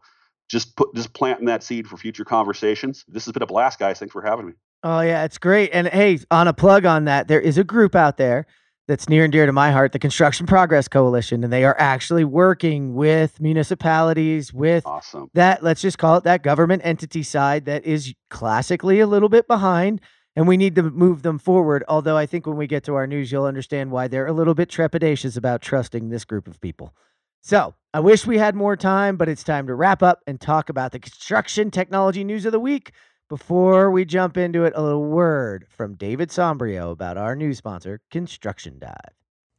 [0.50, 3.04] just put just planting that seed for future conversations.
[3.08, 4.00] This has been a blast guys.
[4.00, 4.54] Thanks for having me.
[4.84, 5.72] Oh yeah, it's great.
[5.74, 8.46] And hey, on a plug on that, there is a group out there
[8.88, 12.24] that's near and dear to my heart, the Construction Progress Coalition, and they are actually
[12.24, 15.30] working with municipalities, with awesome.
[15.34, 19.48] that let's just call it that government entity side that is classically a little bit
[19.48, 20.02] behind
[20.36, 21.84] and we need to move them forward.
[21.88, 24.54] Although i think when we get to our news you'll understand why they're a little
[24.54, 26.94] bit trepidatious about trusting this group of people.
[27.42, 30.70] So i wish we had more time but it's time to wrap up and talk
[30.70, 32.94] about the construction technology news of the week
[33.30, 38.00] before we jump into it a little word from david sombrio about our new sponsor
[38.10, 39.14] construction dive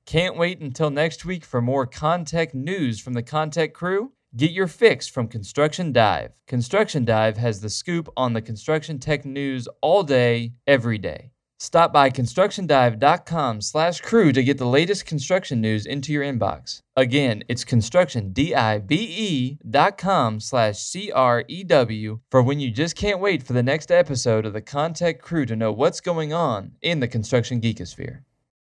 [0.06, 4.12] Can't wait until next week for more Contech news from the Contech crew?
[4.36, 6.32] Get your fix from Construction Dive.
[6.46, 11.32] Construction Dive has the scoop on the construction tech news all day, every day.
[11.60, 16.82] Stop by constructiondive.com slash crew to get the latest construction news into your inbox.
[16.96, 23.62] Again, it's constructiondive dot com slash C-R-E-W for when you just can't wait for the
[23.62, 28.20] next episode of the Contech crew to know what's going on in the construction geekosphere.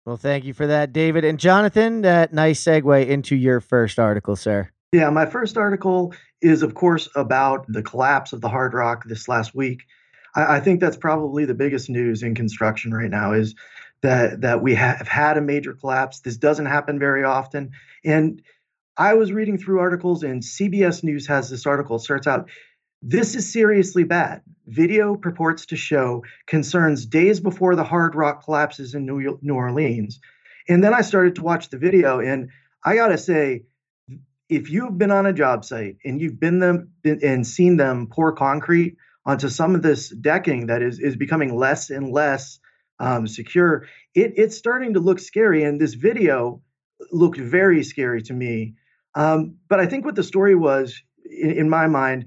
[0.05, 4.35] well thank you for that david and jonathan that nice segue into your first article
[4.35, 6.13] sir Yeah, my first article
[6.43, 9.83] is, of course, about the collapse of the Hard Rock this last week.
[10.35, 13.55] I, I think that's probably the biggest news in construction right now is
[14.03, 16.21] that that we have had a major collapse.
[16.21, 17.73] This doesn't happen very often.
[18.05, 18.43] And
[18.97, 21.97] I was reading through articles, and CBS News has this article.
[21.97, 22.49] It starts out,
[23.03, 28.95] "This is seriously bad." Video purports to show concerns days before the Hard Rock collapses
[28.95, 30.21] in New, New Orleans.
[30.69, 32.51] And then I started to watch the video, and
[32.85, 33.65] I gotta say,
[34.49, 38.33] if you've been on a job site and you've been them and seen them pour
[38.33, 42.59] concrete onto some of this decking that is is becoming less and less
[42.99, 45.63] um, secure, it, it's starting to look scary.
[45.63, 46.63] And this video
[47.11, 48.75] looked very scary to me.
[49.15, 52.27] Um, but I think what the story was, in, in my mind,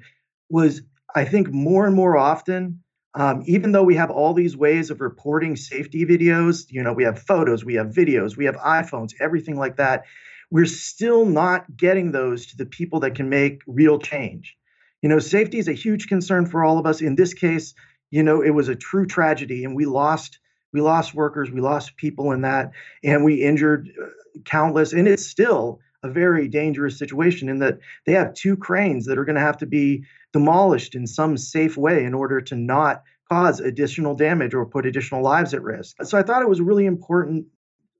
[0.49, 0.81] was
[1.15, 2.81] I think more and more often,
[3.13, 7.03] um, even though we have all these ways of reporting safety videos, you know, we
[7.03, 10.05] have photos, we have videos, we have iPhones, everything like that
[10.53, 14.55] we're still not getting those to the people that can make real change.
[15.04, 17.01] You know, safety is a huge concern for all of us.
[17.01, 17.76] In this case,
[18.10, 20.39] you know, it was a true tragedy, and we lost
[20.72, 22.72] we lost workers, we lost people in that,
[23.04, 24.08] and we injured uh,
[24.45, 24.91] countless.
[24.91, 27.78] And it's still a very dangerous situation in that
[28.08, 31.78] they have two cranes that are going to have to be demolished in some safe
[31.78, 35.95] way in order to not cause additional damage or put additional lives at risk.
[36.04, 37.45] So I thought it was a really important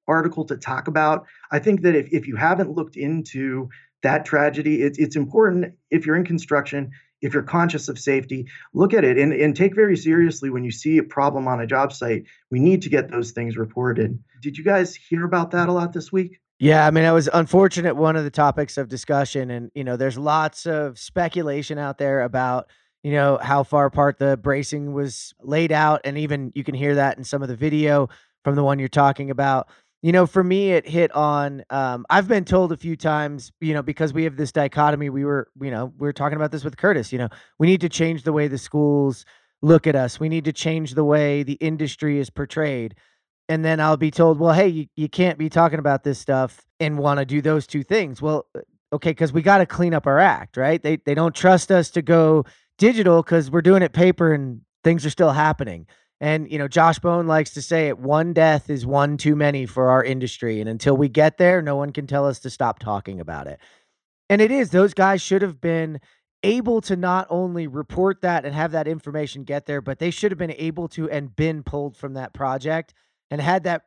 [0.08, 1.26] article to talk about.
[1.52, 3.70] I think that if, if you haven't looked into
[4.04, 6.92] that tragedy, it's, it's important if you're in construction,
[7.22, 10.72] if you're conscious of safety, look at it and, and take very seriously when you
[10.72, 12.26] see a problem on a job site.
[12.52, 14.22] We need to get those things reported.
[14.42, 16.40] Did you guys hear about that a lot this week?
[16.60, 19.98] Yeah, I mean, it was unfortunate one of the topics of discussion, and you know,
[19.98, 22.70] there's lots of speculation out there about
[23.04, 26.96] you know how far apart the bracing was laid out, and even you can hear
[26.96, 28.08] that in some of the video
[28.44, 29.68] from the one you're talking about.
[30.04, 31.64] You know, for me, it hit on.
[31.72, 35.10] Um, I've been told a few times, you know, because we have this dichotomy.
[35.10, 37.14] We were, you know, we were talking about this with Curtis.
[37.14, 37.30] You know,
[37.60, 39.26] we need to change the way the schools
[39.64, 40.20] look at us.
[40.20, 42.96] We need to change the way the industry is portrayed
[43.50, 46.66] and then I'll be told, well, hey, you, you can't be talking about this stuff
[46.80, 48.22] and want to do those two things.
[48.22, 48.62] Well, uh,
[48.94, 50.82] okay, because we got to clean up our act, right?
[50.82, 52.46] They they don't trust us to go
[52.78, 55.88] digital because we're doing it paper and things are still happening.
[56.24, 59.66] And you know, Josh Bone likes to say it: one death is one too many
[59.66, 62.80] for our industry, and until we get there, no one can tell us to stop
[62.80, 63.60] talking about it.
[64.30, 66.00] And it is; those guys should have been
[66.42, 70.32] able to not only report that and have that information get there, but they should
[70.32, 72.94] have been able to and been pulled from that project
[73.30, 73.82] and had that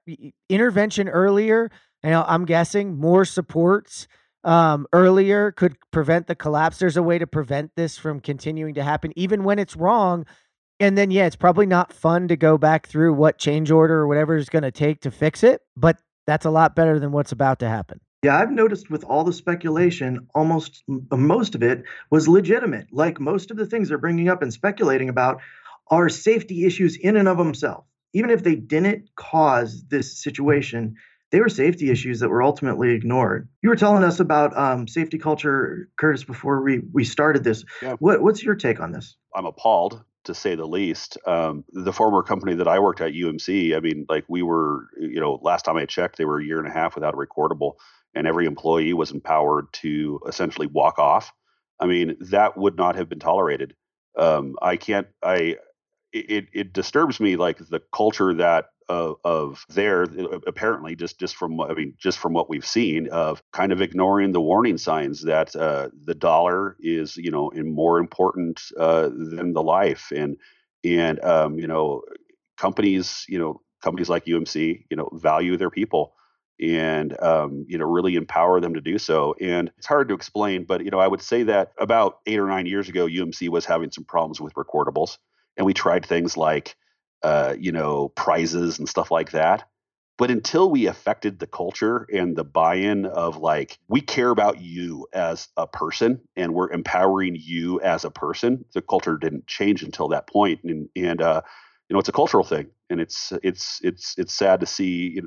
[0.50, 1.70] intervention earlier.
[2.04, 4.08] You know, I'm guessing more supports
[4.44, 6.78] um, earlier could prevent the collapse.
[6.78, 10.26] There's a way to prevent this from continuing to happen, even when it's wrong.
[10.78, 14.06] And then, yeah, it's probably not fun to go back through what change order or
[14.06, 17.32] whatever is going to take to fix it, but that's a lot better than what's
[17.32, 18.00] about to happen.
[18.22, 22.88] Yeah, I've noticed with all the speculation, almost most of it was legitimate.
[22.92, 25.40] Like most of the things they're bringing up and speculating about
[25.90, 27.86] are safety issues in and of themselves.
[28.12, 30.96] Even if they didn't cause this situation,
[31.30, 33.48] they were safety issues that were ultimately ignored.
[33.62, 37.64] You were telling us about um, safety culture, Curtis, before we, we started this.
[37.82, 37.94] Yeah.
[37.98, 39.16] What, what's your take on this?
[39.34, 41.18] I'm appalled to say the least.
[41.26, 45.20] Um, the former company that I worked at, UMC, I mean, like we were, you
[45.20, 47.74] know, last time I checked, they were a year and a half without a recordable,
[48.14, 51.32] and every employee was empowered to essentially walk off.
[51.80, 53.74] I mean, that would not have been tolerated.
[54.18, 55.56] Um, I can't, I,
[56.12, 60.04] it, it disturbs me like the culture that of, of there
[60.46, 64.32] apparently just just from I mean just from what we've seen of kind of ignoring
[64.32, 69.52] the warning signs that uh, the dollar is you know in more important uh, than
[69.52, 70.12] the life.
[70.14, 70.36] And
[70.84, 72.02] and um, you know
[72.56, 76.14] companies you know companies like UMC you know value their people
[76.60, 79.34] and um, you know really empower them to do so.
[79.40, 82.46] And it's hard to explain but you know i would say that about eight or
[82.46, 85.18] nine years ago umc was having some problems with recordables.
[85.56, 86.76] And we tried things like
[87.26, 89.68] uh, you know, prizes and stuff like that.
[90.16, 95.08] But until we affected the culture and the buy-in of like, we care about you
[95.12, 100.06] as a person and we're empowering you as a person, the culture didn't change until
[100.08, 100.60] that point.
[100.62, 101.42] And and uh,
[101.88, 105.20] you know, it's a cultural thing, and it's it's it's it's sad to see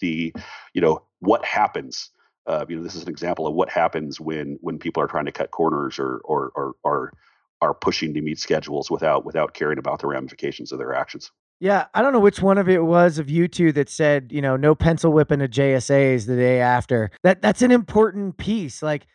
[0.00, 0.34] the
[0.74, 2.10] you know what happens.
[2.48, 5.26] Uh, you know, this is an example of what happens when when people are trying
[5.26, 7.12] to cut corners or or or, or
[7.60, 11.30] are pushing to meet schedules without without caring about the ramifications of their actions.
[11.60, 14.40] Yeah, I don't know which one of it was of you two that said, you
[14.40, 17.10] know, no pencil whipping a JSAs the day after.
[17.24, 18.80] That that's an important piece.
[18.82, 19.06] Like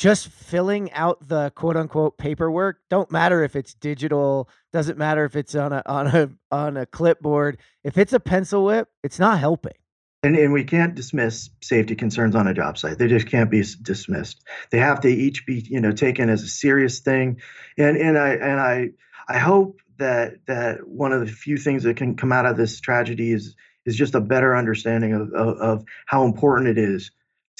[0.00, 2.78] just filling out the quote unquote paperwork.
[2.88, 6.86] Don't matter if it's digital, doesn't matter if it's on a on a on a
[6.86, 7.58] clipboard.
[7.84, 9.74] If it's a pencil whip, it's not helping.
[10.22, 12.98] And, and we can't dismiss safety concerns on a job site.
[12.98, 14.42] They just can't be dismissed.
[14.70, 17.40] They have to each be, you know, taken as a serious thing.
[17.78, 18.90] And and I and I
[19.28, 22.80] I hope that that one of the few things that can come out of this
[22.80, 23.56] tragedy is
[23.86, 27.10] is just a better understanding of, of, of how important it is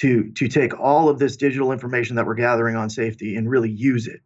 [0.00, 3.70] to to take all of this digital information that we're gathering on safety and really
[3.70, 4.20] use it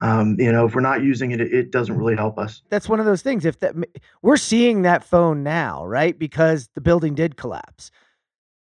[0.00, 2.62] um, you know, if we're not using it, it doesn't really help us.
[2.70, 3.44] That's one of those things.
[3.44, 3.74] If that
[4.22, 6.18] we're seeing that phone now, right?
[6.18, 7.90] Because the building did collapse.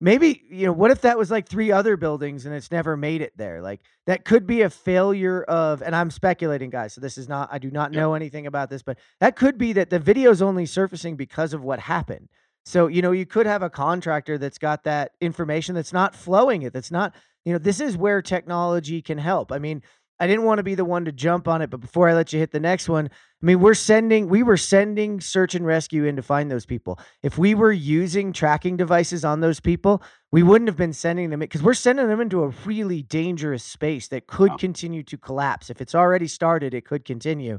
[0.01, 3.22] Maybe, you know, what if that was like three other buildings and it's never made
[3.22, 3.62] it there?
[3.62, 6.93] Like that could be a failure of, and I'm speculating, guys.
[6.93, 8.16] So this is not, I do not know yeah.
[8.16, 11.62] anything about this, but that could be that the video is only surfacing because of
[11.62, 12.28] what happened.
[12.66, 16.62] So, you know, you could have a contractor that's got that information that's not flowing
[16.62, 16.74] it.
[16.74, 17.14] That's not,
[17.45, 19.53] you know, this is where technology can help.
[19.53, 19.82] I mean,
[20.21, 22.33] I didn't want to be the one to jump on it, but before I let
[22.33, 26.05] you hit the next one, I mean, we're sending, we were sending search and rescue
[26.05, 27.01] in to find those people.
[27.23, 31.41] If we were using tracking devices on those people, we wouldn't have been sending them
[31.41, 35.69] because we're sending them into a really dangerous space that could continue to collapse.
[35.69, 37.59] If it's already started, it could continue.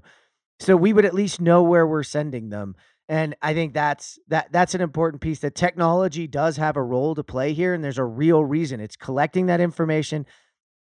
[0.59, 2.75] So we would at least know where we're sending them.
[3.07, 7.13] And I think that's that that's an important piece that technology does have a role
[7.13, 8.79] to play here and there's a real reason.
[8.79, 10.25] It's collecting that information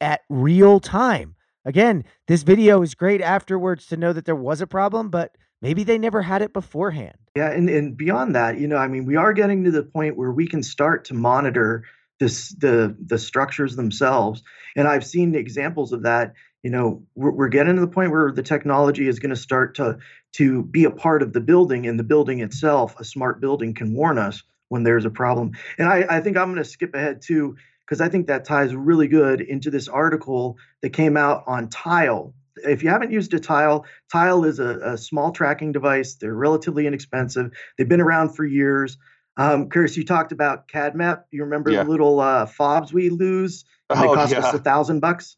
[0.02, 1.36] at real time
[1.68, 5.84] Again, this video is great afterwards to know that there was a problem, but maybe
[5.84, 7.18] they never had it beforehand.
[7.36, 10.16] Yeah, and, and beyond that, you know, I mean, we are getting to the point
[10.16, 11.84] where we can start to monitor
[12.22, 14.44] this the the structures themselves.
[14.78, 16.36] And I've seen examples of that.
[16.64, 19.76] You know, we're, we're getting to the point where the technology is going to start
[19.76, 19.98] to
[20.38, 23.94] to be a part of the building, and the building itself, a smart building, can
[23.94, 25.52] warn us when there's a problem.
[25.78, 27.58] And I, I think I'm going to skip ahead too
[27.88, 32.34] because I think that ties really good into this article that came out on Tile.
[32.58, 36.16] If you haven't used a Tile, Tile is a, a small tracking device.
[36.16, 37.52] They're relatively inexpensive.
[37.78, 38.98] They've been around for years.
[39.38, 41.24] Um, Curtis, you talked about CADmep.
[41.32, 41.84] You remember yeah.
[41.84, 43.64] the little uh, fobs we lose?
[43.90, 44.40] They oh, cost yeah.
[44.40, 45.38] us a thousand bucks.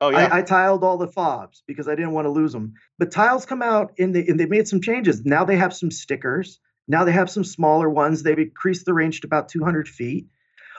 [0.00, 0.28] Oh yeah.
[0.30, 2.74] I, I, tiled all the fobs because I didn't want to lose them.
[2.98, 5.24] But tiles come out and they and they made some changes.
[5.24, 6.60] Now they have some stickers.
[6.86, 8.22] Now they have some smaller ones.
[8.22, 10.26] They've increased the range to about 200 feet.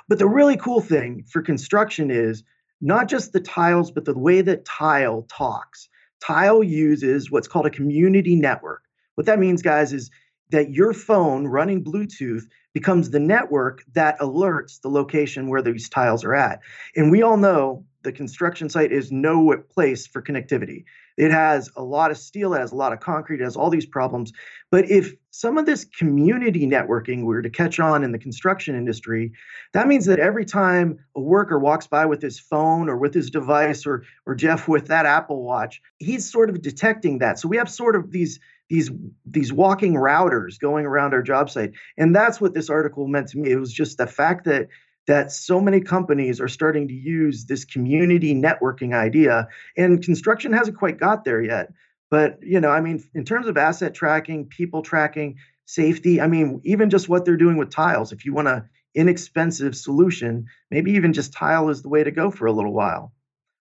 [0.10, 2.44] But the really cool thing for construction is
[2.82, 5.88] not just the tiles, but the way that tile talks.
[6.20, 8.84] Tile uses what's called a community network.
[9.16, 10.10] What that means, guys, is
[10.50, 12.44] that your phone running Bluetooth
[12.74, 16.60] becomes the network that alerts the location where these tiles are at.
[16.96, 20.86] And we all know the construction site is no place for connectivity.
[21.18, 23.70] It has a lot of steel, it has a lot of concrete, it has all
[23.70, 24.32] these problems.
[24.72, 29.34] But if some of this community networking were to catch on in the construction industry,
[29.74, 33.30] that means that every time a worker walks by with his phone or with his
[33.30, 37.38] device or or Jeff with that Apple Watch, he's sort of detecting that.
[37.38, 38.40] So we have sort of these
[38.70, 38.92] these
[39.26, 41.72] these walking routers going around our job site.
[41.98, 43.52] And that's what this article meant to me.
[43.52, 44.70] It was just the fact that
[45.08, 50.78] that so many companies are starting to use this community networking idea and construction hasn't
[50.78, 51.74] quite got there yet
[52.12, 56.62] but you know i mean in terms of asset tracking people tracking safety i mean
[56.64, 58.64] even just what they're doing with tiles if you want a
[58.94, 63.12] inexpensive solution maybe even just tile is the way to go for a little while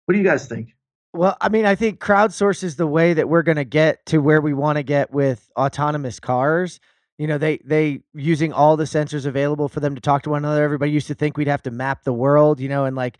[0.04, 0.74] what do you guys think
[1.12, 4.18] well i mean i think crowdsource is the way that we're going to get to
[4.18, 6.80] where we want to get with autonomous cars.
[7.18, 10.44] You know they they using all the sensors available for them to talk to one
[10.44, 10.62] another.
[10.62, 13.18] Everybody used to think we'd have to map the world you know and like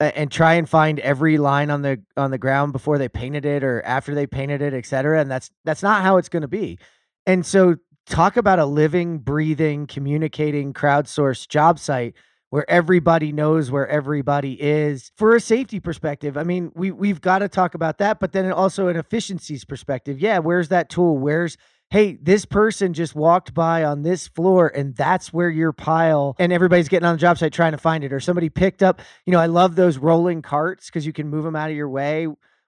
[0.00, 3.62] and try and find every line on the on the ground before they painted it
[3.62, 6.48] or after they painted it et cetera and that's that's not how it's going to
[6.48, 6.78] be.
[7.26, 7.76] And so
[8.06, 12.14] talk about a living breathing communicating crowdsourced job site
[12.56, 15.12] where everybody knows where everybody is.
[15.18, 18.50] For a safety perspective i mean we we've got to talk about that but then
[18.50, 20.18] also an efficiencies perspective.
[20.18, 21.18] Yeah where's that tool?
[21.18, 21.58] Where's
[21.90, 26.50] hey, this person just walked by on this floor and that's where your pile and
[26.50, 29.32] everybody's getting on the job site trying to find it or somebody picked up, you
[29.32, 32.26] know, I love those rolling carts because you can move them out of your way,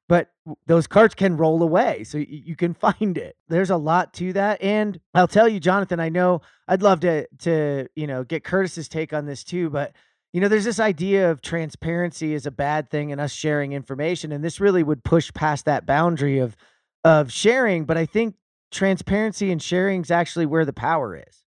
[0.09, 0.31] but
[0.67, 3.37] those carts can roll away so you can find it.
[3.49, 7.27] There's a lot to that and I'll tell you Jonathan, I know I'd love to
[7.41, 9.93] to, you know, get Curtis's take on this too, but
[10.33, 14.33] you know, there's this idea of transparency is a bad thing and us sharing information
[14.33, 16.57] and this really would push past that boundary of
[17.05, 18.35] of sharing, but I think
[18.71, 21.45] transparency and sharing is actually where the power is.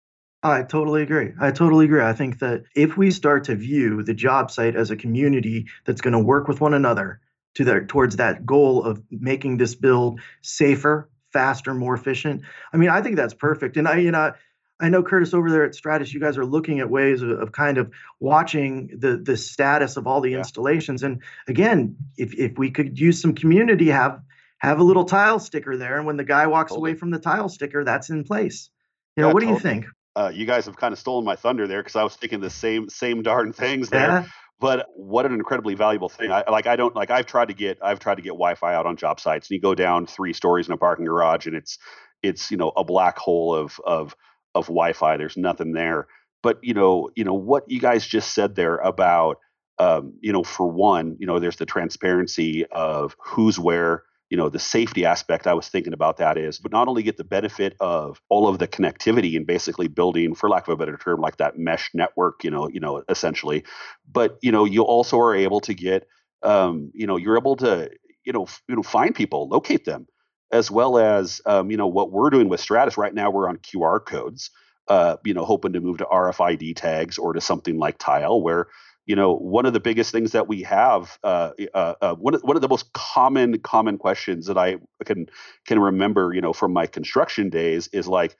[0.42, 1.32] I totally agree.
[1.40, 2.02] I totally agree.
[2.02, 6.00] I think that if we start to view the job site as a community that's
[6.00, 7.20] going to work with one another
[7.56, 12.42] to their towards that goal of making this build safer, faster, more efficient.
[12.72, 13.76] I mean, I think that's perfect.
[13.76, 14.32] And I, you know,
[14.78, 17.52] I know Curtis over there at Stratus, you guys are looking at ways of, of
[17.52, 17.90] kind of
[18.20, 20.38] watching the the status of all the yeah.
[20.38, 21.02] installations.
[21.02, 24.20] And again, if if we could use some community, have
[24.58, 26.90] have a little tile sticker there, and when the guy walks totally.
[26.90, 28.68] away from the tile sticker, that's in place.
[29.16, 29.58] You know, yeah, what totally.
[29.60, 29.86] do you think?
[30.14, 32.50] Uh, you guys have kind of stolen my thunder there because I was thinking the
[32.50, 34.08] same same darn things there.
[34.08, 34.26] Yeah.
[34.58, 36.32] But what an incredibly valuable thing!
[36.32, 36.66] I like.
[36.66, 37.10] I don't like.
[37.10, 37.78] I've tried to get.
[37.82, 40.66] I've tried to get Wi-Fi out on job sites, and you go down three stories
[40.66, 41.78] in a parking garage, and it's
[42.22, 44.16] it's you know a black hole of of
[44.54, 45.16] of Wi-Fi.
[45.18, 46.06] There's nothing there.
[46.42, 49.38] But you know, you know what you guys just said there about
[49.78, 54.48] um, you know, for one, you know, there's the transparency of who's where, you know
[54.48, 57.76] the safety aspect i was thinking about that is but not only get the benefit
[57.80, 61.36] of all of the connectivity and basically building for lack of a better term like
[61.38, 63.64] that mesh network you know you know essentially
[64.10, 66.06] but you know you also are able to get
[66.42, 67.90] um, you know you're able to
[68.24, 70.06] you know f- you know find people locate them
[70.52, 73.56] as well as um, you know what we're doing with stratus right now we're on
[73.58, 74.50] qr codes
[74.88, 78.68] uh, you know hoping to move to rfid tags or to something like tile where
[79.06, 82.42] you know one of the biggest things that we have uh, uh, uh, one, of,
[82.42, 85.26] one of the most common common questions that i can
[85.64, 88.36] can remember you know from my construction days is like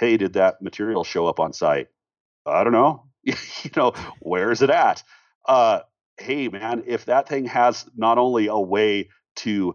[0.00, 1.88] hey did that material show up on site?
[2.44, 3.04] I don't know.
[3.62, 5.02] You know where is it at?
[5.46, 5.80] Uh,
[6.16, 9.74] hey man if that thing has not only a way to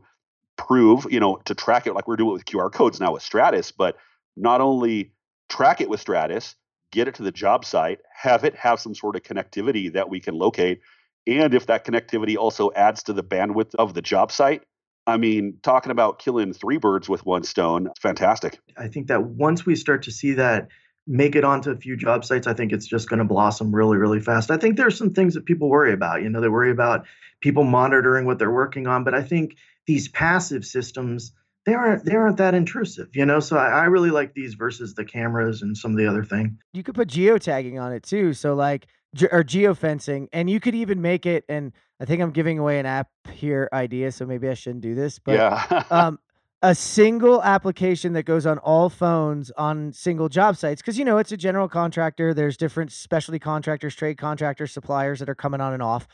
[0.57, 3.71] prove you know to track it like we're doing with qr codes now with stratus
[3.71, 3.97] but
[4.37, 5.11] not only
[5.49, 6.55] track it with stratus
[6.95, 10.21] get it to the job site, have it have some sort of connectivity that we
[10.21, 10.79] can locate.
[11.27, 14.63] And if that connectivity also adds to the bandwidth of the job site,
[15.05, 18.59] I mean, talking about killing three birds with one stone, fantastic.
[18.77, 20.69] I think that once we start to see that
[21.05, 23.97] make it onto a few job sites, I think it's just going to blossom really,
[23.97, 24.49] really fast.
[24.49, 26.23] I think there's some things that people worry about.
[26.23, 27.05] You know, they worry about
[27.41, 31.33] people monitoring what they're working on, but I think these passive systems
[31.65, 33.39] they aren't they aren't that intrusive, you know.
[33.39, 36.57] So I, I really like these versus the cameras and some of the other thing.
[36.73, 40.75] You could put geotagging on it too, so like ge- or geofencing, and you could
[40.75, 41.43] even make it.
[41.49, 44.93] And I think I'm giving away an app here idea, so maybe I shouldn't do
[44.93, 45.17] this.
[45.17, 45.83] But yeah.
[45.89, 46.19] um,
[46.61, 51.17] a single application that goes on all phones on single job sites because you know
[51.17, 55.73] it's a general contractor there's different specialty contractors trade contractors suppliers that are coming on
[55.73, 56.07] and off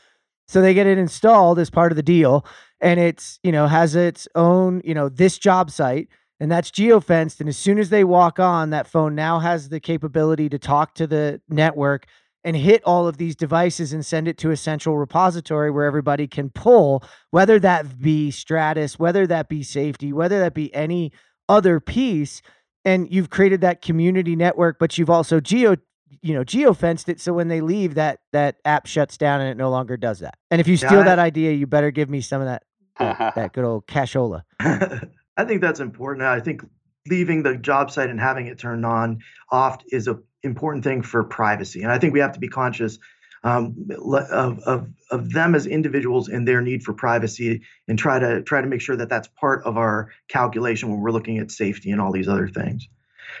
[0.48, 2.44] so they get it installed as part of the deal
[2.80, 6.08] and it's, you know, has its own, you know, this job site
[6.40, 9.80] and that's geofenced and as soon as they walk on that phone now has the
[9.80, 12.06] capability to talk to the network
[12.44, 16.26] and hit all of these devices and send it to a central repository where everybody
[16.26, 21.12] can pull whether that be stratus whether that be safety whether that be any
[21.48, 22.42] other piece.
[22.84, 25.76] And you've created that community network but you've also geo
[26.20, 29.50] you know geo fenced it so when they leave that that app shuts down and
[29.50, 30.36] it no longer does that.
[30.50, 32.64] And if you steal Yeah, that idea, you better give me some of that
[32.98, 34.42] that, that good old cashola.
[34.60, 36.26] I think that's important.
[36.26, 36.62] I think
[37.08, 41.24] leaving the job site and having it turned on off is an important thing for
[41.24, 42.98] privacy, and I think we have to be conscious
[43.44, 48.42] um, of, of of them as individuals and their need for privacy, and try to
[48.42, 51.90] try to make sure that that's part of our calculation when we're looking at safety
[51.90, 52.88] and all these other things.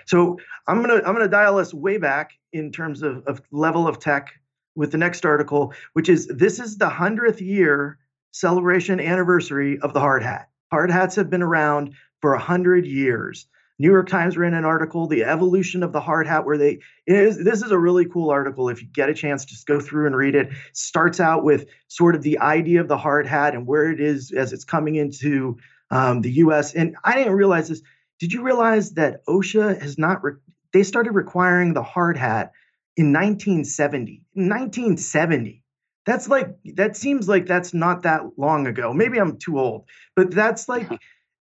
[0.06, 3.98] So I'm gonna I'm gonna dial us way back in terms of, of level of
[3.98, 4.30] tech
[4.74, 7.98] with the next article, which is this is the hundredth year
[8.32, 10.48] celebration anniversary of the hard hat.
[10.70, 13.46] Hard hats have been around for a hundred years.
[13.78, 17.42] New York Times ran an article, "The Evolution of the Hard Hat," where they is,
[17.42, 18.68] this is a really cool article.
[18.68, 20.50] If you get a chance, just go through and read it.
[20.72, 24.30] Starts out with sort of the idea of the hard hat and where it is
[24.30, 25.58] as it's coming into
[25.90, 26.74] um, the U.S.
[26.74, 27.82] And I didn't realize this.
[28.20, 30.22] Did you realize that OSHA has not?
[30.22, 30.34] Re-
[30.72, 32.52] they started requiring the hard hat
[32.96, 34.22] in 1970.
[34.34, 35.62] 1970.
[36.04, 38.92] That's like that seems like that's not that long ago.
[38.92, 39.84] Maybe I'm too old,
[40.16, 40.90] but that's like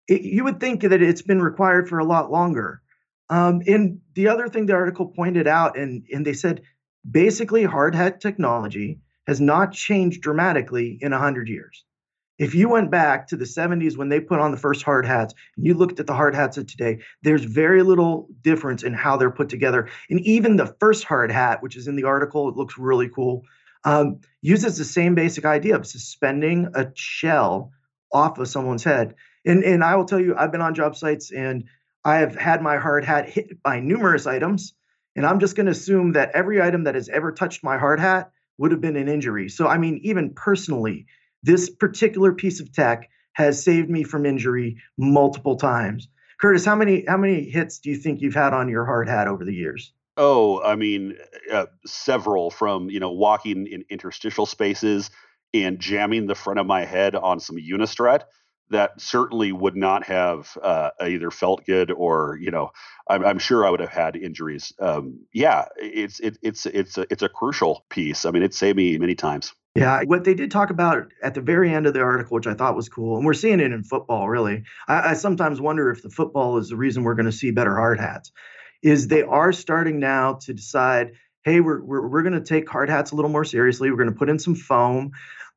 [0.08, 2.82] it, you would think that it's been required for a lot longer.
[3.30, 6.62] Um, and the other thing the article pointed out, and and they said
[7.08, 11.84] basically hard hat technology has not changed dramatically in 100 years.
[12.40, 15.34] If you went back to the 70s when they put on the first hard hats
[15.58, 19.18] and you looked at the hard hats of today, there's very little difference in how
[19.18, 19.90] they're put together.
[20.08, 23.42] And even the first hard hat, which is in the article, it looks really cool,
[23.84, 27.72] um, uses the same basic idea of suspending a shell
[28.10, 29.16] off of someone's head.
[29.44, 31.64] And, and I will tell you, I've been on job sites and
[32.06, 34.72] I have had my hard hat hit by numerous items.
[35.14, 38.00] And I'm just going to assume that every item that has ever touched my hard
[38.00, 39.50] hat would have been an injury.
[39.50, 41.04] So, I mean, even personally,
[41.42, 46.08] this particular piece of tech has saved me from injury multiple times.
[46.40, 49.28] Curtis, how many how many hits do you think you've had on your hard hat
[49.28, 49.92] over the years?
[50.16, 51.16] Oh, I mean,
[51.52, 55.10] uh, several from you know walking in interstitial spaces
[55.52, 58.22] and jamming the front of my head on some Unistrut
[58.70, 62.70] that certainly would not have uh, either felt good or you know
[63.08, 64.72] I'm, I'm sure I would have had injuries.
[64.78, 68.24] Um, yeah, it's it, it's it's a, it's a crucial piece.
[68.24, 69.52] I mean, it saved me many times.
[69.76, 72.54] Yeah, what they did talk about at the very end of the article, which I
[72.54, 74.64] thought was cool, and we're seeing it in football, really.
[74.88, 77.76] I, I sometimes wonder if the football is the reason we're going to see better
[77.76, 78.32] hard hats,
[78.82, 81.12] is they are starting now to decide,
[81.44, 83.90] hey, we're, we're, we're going to take hard hats a little more seriously.
[83.90, 85.12] We're going to put in some foam.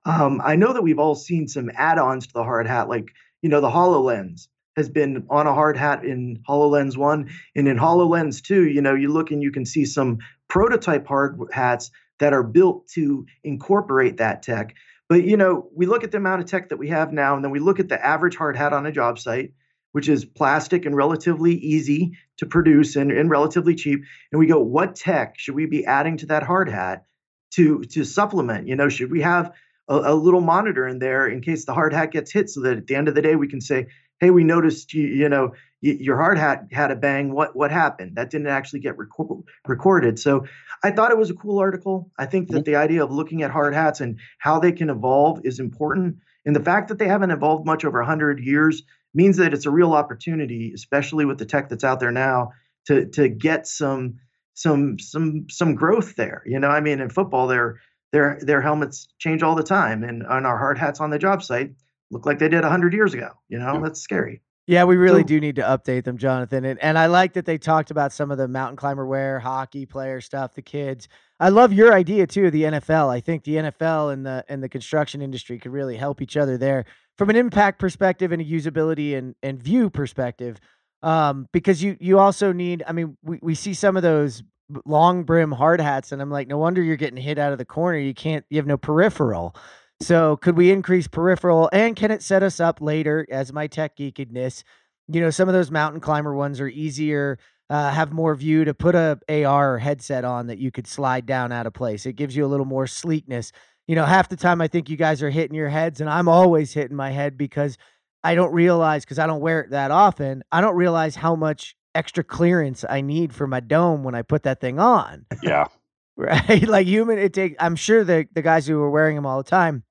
[0.05, 3.13] Um, I know that we've all seen some add ons to the hard hat, like,
[3.41, 7.29] you know, the HoloLens has been on a hard hat in HoloLens 1.
[7.55, 11.39] And in HoloLens 2, you know, you look and you can see some prototype hard
[11.51, 14.75] hats that are built to incorporate that tech.
[15.09, 17.43] But you know, we look at the amount of tech that we have now, and
[17.43, 19.53] then we look at the average hard hat on a job site,
[19.91, 24.03] which is plastic and relatively easy to produce and, and relatively cheap.
[24.31, 27.05] And we go, what tech should we be adding to that hard hat
[27.51, 28.67] to to supplement?
[28.67, 29.53] You know, should we have
[29.87, 32.77] a, a little monitor in there in case the hard hat gets hit, so that
[32.77, 33.87] at the end of the day we can say,
[34.19, 37.33] hey, we noticed you, you know, your hard hat had a bang.
[37.33, 38.15] What what happened?
[38.15, 40.17] That didn't actually get reco- recorded.
[40.17, 40.45] So
[40.81, 42.09] I thought it was a cool article.
[42.17, 42.71] I think that mm-hmm.
[42.71, 46.17] the idea of looking at hard hats and how they can evolve is important.
[46.45, 49.71] And the fact that they haven't evolved much over 100 years means that it's a
[49.71, 52.51] real opportunity, especially with the tech that's out there now,
[52.87, 54.15] to to get some
[54.53, 56.43] some some some growth there.
[56.45, 57.79] You know, I mean, in football, their
[58.13, 61.43] their their helmets change all the time, and on our hard hats on the job
[61.43, 61.71] site
[62.11, 63.29] look like they did 100 years ago.
[63.49, 64.41] You know, that's scary.
[64.67, 66.63] Yeah, we really So- do need to update them, Jonathan.
[66.63, 69.85] And, and I like that they talked about some of the mountain climber wear, hockey
[69.85, 71.09] player stuff, the kids.
[71.39, 73.09] I love your idea too, the NFL.
[73.09, 76.57] I think the NFL and the and the construction industry could really help each other
[76.57, 76.85] there
[77.17, 80.59] from an impact perspective and a usability and, and view perspective.
[81.01, 84.43] Um, because you you also need, I mean, we, we see some of those
[84.85, 87.65] long brim hard hats, and I'm like, no wonder you're getting hit out of the
[87.65, 87.97] corner.
[87.97, 89.55] You can't, you have no peripheral.
[90.01, 93.95] So could we increase peripheral and can it set us up later as my tech
[93.95, 94.63] geekedness?
[95.07, 98.73] You know, some of those mountain climber ones are easier, uh, have more view to
[98.73, 102.05] put a AR headset on that you could slide down out of place.
[102.05, 103.51] It gives you a little more sleekness.
[103.87, 106.27] You know, half the time I think you guys are hitting your heads, and I'm
[106.27, 107.77] always hitting my head because
[108.23, 110.43] I don't realize because I don't wear it that often.
[110.51, 114.43] I don't realize how much extra clearance I need for my dome when I put
[114.43, 115.65] that thing on Yeah.
[116.17, 116.67] right?
[116.67, 117.55] like human, it take.
[117.59, 119.83] I'm sure the the guys who are wearing them all the time,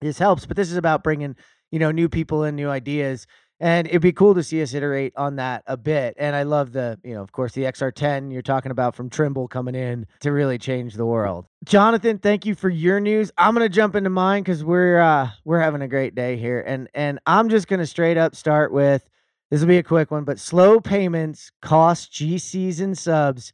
[0.00, 0.46] this helps.
[0.46, 1.36] But this is about bringing
[1.70, 3.26] you know new people and new ideas,
[3.60, 6.14] and it'd be cool to see us iterate on that a bit.
[6.18, 9.48] And I love the you know of course the XR10 you're talking about from Trimble
[9.48, 11.46] coming in to really change the world.
[11.64, 13.32] Jonathan, thank you for your news.
[13.38, 16.88] I'm gonna jump into mine because we're uh we're having a great day here, and
[16.94, 19.08] and I'm just gonna straight up start with.
[19.50, 23.52] This will be a quick one, but slow payments cost GCs and subs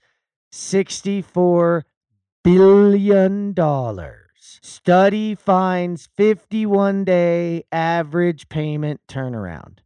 [0.53, 1.82] $64
[2.44, 3.55] billion.
[4.38, 9.78] Study finds 51 day average payment turnaround.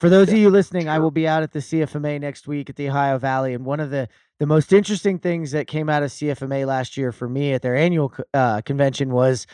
[0.00, 2.76] For those of you listening, I will be out at the CFMA next week at
[2.76, 3.54] the Ohio Valley.
[3.54, 4.08] And one of the,
[4.40, 7.76] the most interesting things that came out of CFMA last year for me at their
[7.76, 9.46] annual uh, convention was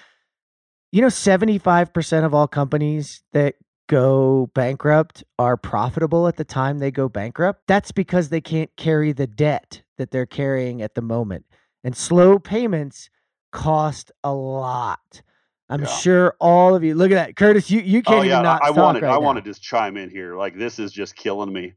[0.90, 3.56] you know, 75% of all companies that
[3.88, 7.62] go bankrupt are profitable at the time they go bankrupt.
[7.68, 11.46] That's because they can't carry the debt that they're carrying at the moment.
[11.84, 13.10] And slow payments
[13.52, 15.22] cost a lot.
[15.70, 15.86] I'm Yeah.
[15.86, 17.36] sure all of you look at that.
[17.36, 19.20] Curtis, you, you can't oh yeah, even not I, I wanted right I now.
[19.20, 20.36] want to just chime in here.
[20.36, 21.74] Like this is just killing me.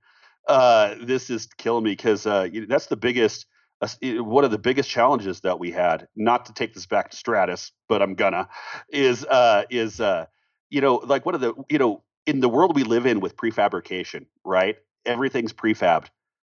[0.47, 3.47] Uh, this is killing me because uh, that's the biggest.
[3.81, 3.87] Uh,
[4.23, 6.07] one of the biggest challenges that we had.
[6.15, 8.47] Not to take this back to Stratus, but I'm gonna.
[8.89, 10.25] Is uh is uh
[10.71, 13.35] you know like one of the you know in the world we live in with
[13.35, 14.77] prefabrication, right?
[15.05, 16.07] Everything's prefabbed.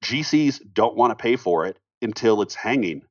[0.03, 3.03] GCs don't want to pay for it until it's hanging.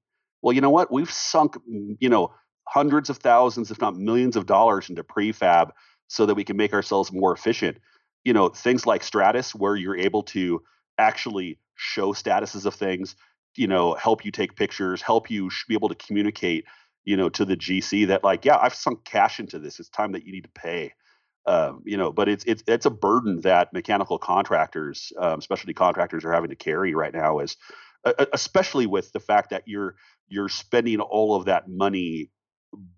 [0.42, 0.92] Well, you know what?
[0.92, 2.32] We've sunk, mm, you know,
[2.68, 5.70] hundreds of thousands, if not millions of dollars into prefab
[6.08, 7.78] so that we can make ourselves more efficient.
[8.24, 10.62] You know, things like Stratus, where you're able to
[10.98, 13.16] actually show statuses of things,
[13.56, 16.64] you know, help you take pictures, help you be able to communicate,
[17.10, 19.80] you know, to the GC that like, yeah, I've sunk cash into this.
[19.80, 20.92] It's time that you need to pay.
[21.44, 26.24] Um, you know, but it's it's it's a burden that mechanical contractors, um, specialty contractors,
[26.24, 27.40] are having to carry right now.
[27.40, 27.56] Is
[28.04, 29.96] uh, especially with the fact that you're
[30.28, 32.30] you're spending all of that money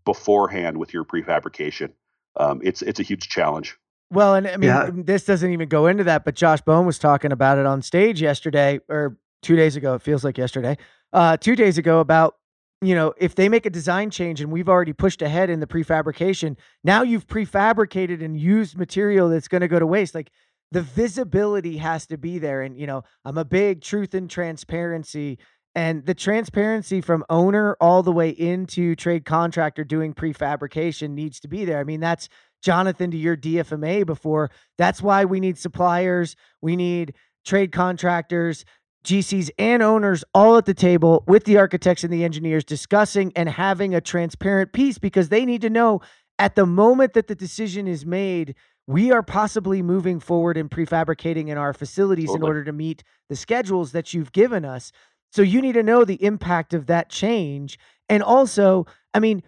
[0.05, 1.93] beforehand with your prefabrication.
[2.37, 3.79] Um, it's it's a huge challenge.
[4.11, 4.91] Well, and I mean, Yeah.
[4.93, 8.21] this doesn't even go into that, but Josh Bone was talking about it on stage
[8.21, 9.95] yesterday or two days ago.
[9.95, 10.77] It feels like yesterday.
[11.15, 12.35] Uh, two days ago about,
[12.83, 15.67] you know, if they make a design change and we've already pushed ahead in the
[15.67, 20.15] prefabrication, now you've prefabricated and used material that's going to go to waste.
[20.15, 20.31] Like
[20.73, 22.63] the visibility has to be there.
[22.63, 25.39] And, you know, I'm a big truth and transparency.
[25.75, 31.49] And the transparency from owner all the way into trade contractor doing prefabrication needs to
[31.49, 31.79] be there.
[31.79, 32.29] I mean, that's
[32.63, 34.51] Jonathan to your DFMA before.
[34.77, 37.15] That's why we need suppliers, we need
[37.45, 38.65] trade contractors,
[39.05, 43.49] GCs, and owners all at the table with the architects and the engineers discussing and
[43.49, 46.01] having a transparent piece because they need to know
[46.39, 48.55] at the moment that the decision is made.
[48.87, 53.37] We are possibly moving forward and prefabricating in our facilities in order to meet the
[53.37, 54.91] schedules that you've given us.
[55.31, 57.79] So you need to know the impact of that change.
[58.09, 59.43] And also, I mean,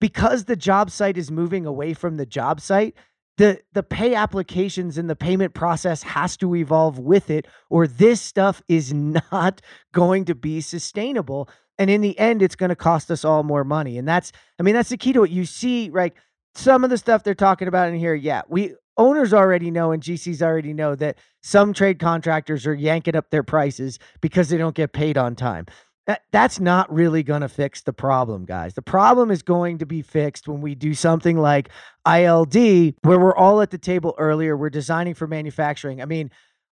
[0.00, 2.94] because the job site is moving away from the job site,
[3.38, 8.20] the the pay applications and the payment process has to evolve with it or this
[8.20, 9.62] stuff is not
[9.92, 11.48] going to be sustainable.
[11.78, 13.96] And in the end it's going to cost us all more money.
[13.96, 15.30] And that's i mean that's the key to it.
[15.30, 16.16] You see like
[16.54, 20.02] some of the stuff they're talking about in here yeah we owners already know and
[20.02, 24.74] gcs already know that some trade contractors are yanking up their prices because they don't
[24.74, 25.66] get paid on time
[26.08, 28.72] that, that's not really going to fix the problem, guys.
[28.74, 31.68] The problem is going to be fixed when we do something like
[32.06, 32.54] ILD,
[33.02, 34.56] where we're all at the table earlier.
[34.56, 36.00] We're designing for manufacturing.
[36.00, 36.30] I mean,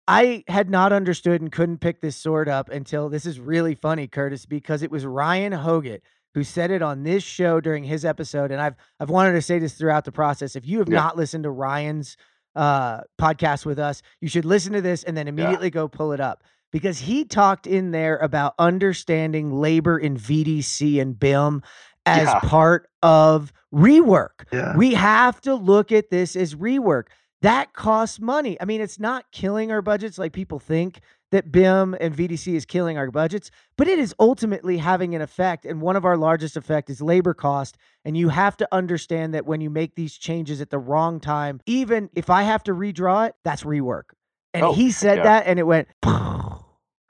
[0.07, 4.07] I had not understood and couldn't pick this sword up until this is really funny,
[4.07, 5.99] Curtis, because it was Ryan Hogan
[6.35, 8.51] who said it on this show during his episode.
[8.51, 10.57] And I've I've wanted to say this throughout the process.
[10.57, 10.99] If you have Yeah.
[10.99, 12.16] not listened to Ryan's
[12.57, 16.20] uh, podcast with us, you should listen to this and then immediately go pull it
[16.20, 16.43] up
[16.75, 21.62] because he talked in there about understanding labor in VDC and BIM
[22.05, 22.41] as Yeah.
[22.41, 24.43] part of rework.
[24.53, 24.77] Yeah.
[24.77, 27.05] We have to look at this as rework.
[27.43, 28.61] That costs money.
[28.61, 30.99] I mean, it's not killing our budgets like people think
[31.31, 35.64] that BIM and VDC is killing our budgets, but it is ultimately having an effect.
[35.64, 37.77] And one of our largest effect is labor cost.
[38.05, 41.61] And you have to understand that when you make these changes at the wrong time,
[41.66, 44.11] even if I have to redraw it, that's rework.
[44.53, 45.25] And Oh, he said yeah.
[45.25, 45.89] that, and it went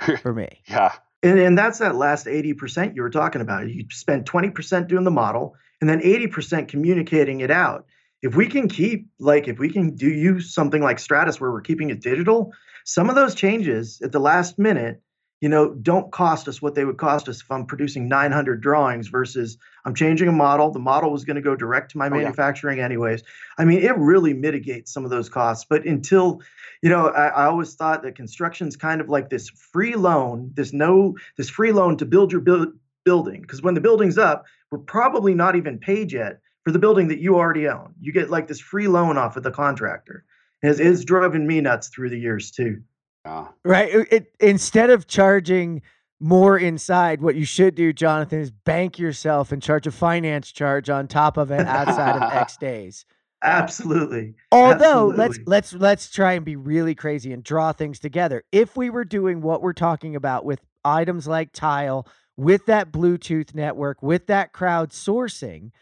[0.23, 0.63] for me.
[0.69, 0.93] Yeah,
[1.23, 3.69] And, and that's that last 80% you were talking about.
[3.69, 7.87] You spend 20% doing the model and then 80% communicating it out.
[8.23, 11.61] If we can keep, like, if we can do use something like Stratus where we're
[11.61, 12.53] keeping it digital,
[12.85, 15.03] some of those changes at the last minute,
[15.45, 19.09] you know, don't cost us what they would cost us if I'm producing 900 drawings
[19.09, 20.71] versus I'm changing a model.
[20.71, 22.23] The model was going to go direct to my Oh, yeah.
[22.23, 23.23] manufacturing anyways.
[23.59, 25.67] I mean, it really mitigates some of those costs.
[25.69, 26.41] But until,
[26.81, 30.73] you know, I, I always thought that construction's kind of like this free loan, this
[30.73, 32.69] no, this free loan to build your build,
[33.05, 33.43] building.
[33.43, 37.19] Because when the building's up, we're probably not even paid yet for the building that
[37.19, 37.93] you already own.
[38.01, 40.25] You get like this free loan off of the contractor.
[40.63, 42.81] It's, it's driven me nuts through the years too.
[43.25, 43.49] Yeah.
[43.65, 43.95] Right.
[43.95, 45.83] It, it- instead of charging
[46.21, 50.89] more inside, what you should do, Jonathan, is bank yourself and charge a finance charge
[50.89, 53.05] on top of it outside of X days.
[53.43, 54.35] Absolutely.
[54.53, 58.43] Although let's let's let's try and be really crazy and draw things together.
[58.53, 62.07] If we were doing what we're talking about with items like tile
[62.39, 65.73] with that Bluetooth network, with that crowdsourcing,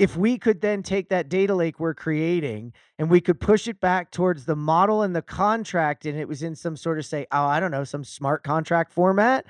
[0.00, 3.78] if we could then take that data lake we're creating and we could push it
[3.80, 7.26] back towards the model and the contract and it was in some sort of say
[7.30, 9.44] oh i don't know some smart contract format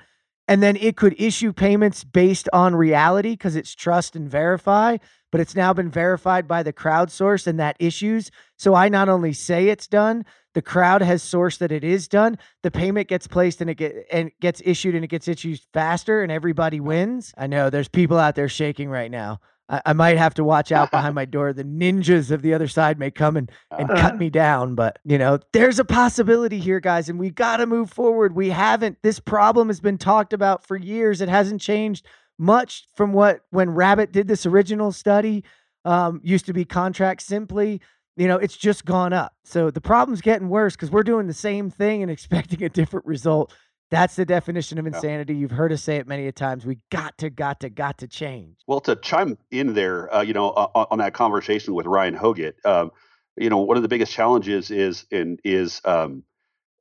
[0.49, 4.97] and then it could issue payments based on reality because it's trust and verify
[5.31, 8.29] but it's now been verified by the crowdsource and that issues.
[8.57, 12.37] So i not only say it's done the crowd has sourced that it is done
[12.61, 16.21] the payment gets placed and it get, and gets issued and it gets issued faster
[16.21, 17.33] and everybody wins.
[17.37, 19.39] I know there's people out there shaking right now
[19.71, 21.53] I, I might have to watch out behind my door.
[21.53, 25.17] The ninjas of the other side may come and, and cut me down, but you
[25.17, 28.35] know, there's a possibility here, guys, and we got to move forward.
[28.35, 31.21] We haven't, this problem has been talked about for years.
[31.21, 32.05] It hasn't changed
[32.37, 35.43] much from what when Rabbet did this original study.
[35.83, 37.81] Um, used to be contract simply.
[38.17, 39.33] You know, it's just gone up.
[39.45, 43.05] So the problem's getting worse because we're doing the same thing and expecting a different
[43.05, 43.53] result.
[43.91, 45.35] That's the definition of insanity.
[45.35, 46.65] You've heard us say it many a times.
[46.65, 48.55] We got to, got to, got to change.
[48.65, 52.53] Well, to chime in there, uh, you know, uh, on that conversation with Ryan Hoggett,
[52.65, 52.91] um,
[53.35, 56.23] you know, one of the biggest challenges is in is um,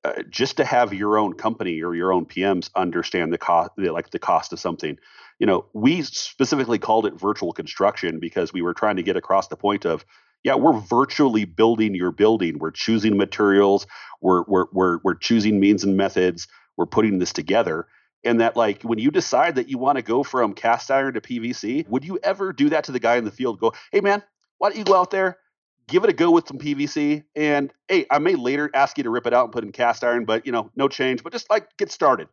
[0.04, 3.90] uh, just to have your own company or your own PMs understand the cost, the,
[3.90, 4.96] like the cost of something.
[5.40, 9.48] You know, we specifically called it virtual construction because we were trying to get across
[9.48, 10.04] the point of
[10.44, 12.58] yeah, we're virtually building your building.
[12.58, 13.88] We're choosing materials.
[14.20, 16.46] We're we're we're, we're choosing means and methods
[16.76, 17.86] we're putting this together
[18.24, 21.20] and that like when you decide that you want to go from cast iron to
[21.20, 23.60] PVC, would you ever do that to the guy in the field?
[23.60, 24.22] Go, hey man,
[24.58, 25.38] why don't you go out there,
[25.88, 29.10] give it a go with some PVC, and hey, I may later ask you to
[29.10, 31.48] rip it out and put in cast iron, but you know, no change, but just
[31.50, 32.28] like get started.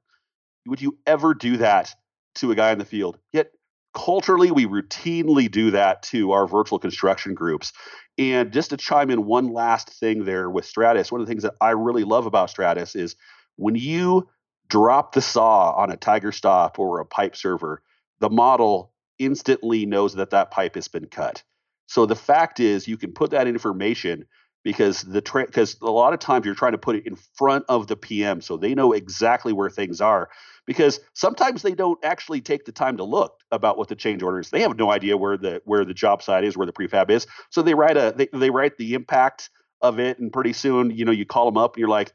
[0.65, 1.95] Would you ever do that
[2.35, 3.17] to a guy in the field?
[3.31, 3.51] Yet
[3.93, 7.71] culturally, we routinely do that to our virtual construction groups.
[8.17, 11.43] And just to chime in one last thing there with Stratus, one of the things
[11.43, 13.15] that I really love about Stratus is
[13.57, 14.29] when you
[14.69, 17.81] drop the saw on a TigerStop or a pipe server,
[18.19, 21.43] the model instantly knows that that pipe has been cut.
[21.87, 24.25] So the fact is, you can put that information
[24.63, 27.63] because the because tra- a lot of times you're trying to put it in front
[27.69, 30.29] of the PM so they know exactly where things are.
[30.65, 34.39] Because sometimes they don't actually take the time to look about what the change order
[34.39, 34.49] is.
[34.49, 37.25] They have no idea where the where the job site is, where the prefab is.
[37.49, 39.49] So they write a they, they write the impact
[39.81, 42.11] of it, and pretty soon you know you call them up and you're like,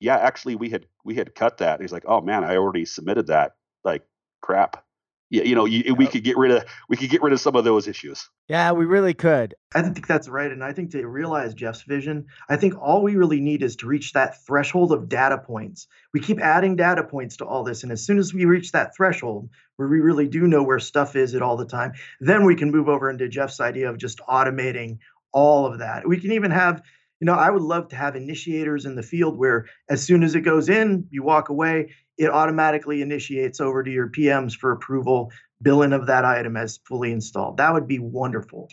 [0.00, 1.80] yeah, actually we had we had cut that.
[1.80, 3.54] He's like, oh man, I already submitted that.
[3.84, 4.04] Like
[4.40, 4.84] crap.
[5.30, 7.54] Yeah, you know, you, we could get rid of we could get rid of some
[7.54, 8.30] of those issues.
[8.48, 9.54] Yeah, we really could.
[9.74, 13.16] I think that's right, and I think to realize Jeff's vision, I think all we
[13.16, 15.86] really need is to reach that threshold of data points.
[16.14, 18.96] We keep adding data points to all this, and as soon as we reach that
[18.96, 22.56] threshold where we really do know where stuff is at all the time, then we
[22.56, 24.98] can move over into Jeff's idea of just automating
[25.30, 26.08] all of that.
[26.08, 26.82] We can even have
[27.20, 30.34] you know, I would love to have initiators in the field where as soon as
[30.34, 35.32] it goes in, you walk away, it automatically initiates over to your PMs for approval,
[35.60, 37.56] billing of that item as fully installed.
[37.56, 38.68] That would be wonderful.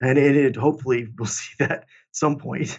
[0.00, 2.78] And it, it hopefully we'll see that at some point.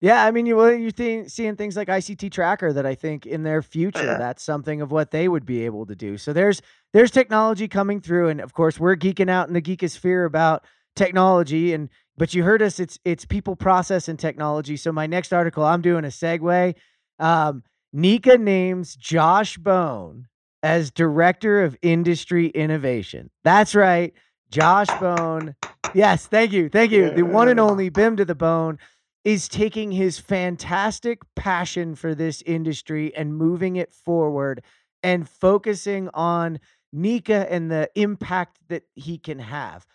[0.00, 3.24] Yeah, I mean, you well, you're th- seeing things like ICT Tracker that I think
[3.24, 4.18] in their oh, future Yeah.
[4.18, 6.18] that's something of what they would be able to do.
[6.18, 6.60] So there's
[6.92, 10.66] there's technology coming through, and of course we're geeking out in the geekosphere about
[10.96, 12.78] technology, and but you heard us.
[12.78, 14.76] It's it's people, process, and technology.
[14.76, 16.74] So my next article, I'm doing a segue.
[17.18, 17.62] Um,
[17.94, 20.26] NECA names Josh Bone
[20.62, 23.30] as director of industry innovation.
[23.44, 24.12] That's right,
[24.50, 25.54] Josh Bone.
[25.94, 27.10] Yes, thank you, thank you.
[27.10, 28.78] The one and only BIM to the Bone
[29.24, 34.62] is taking his fantastic passion for this industry and moving it forward
[35.02, 36.58] and focusing on
[36.94, 39.86] NECA and the impact that he can have.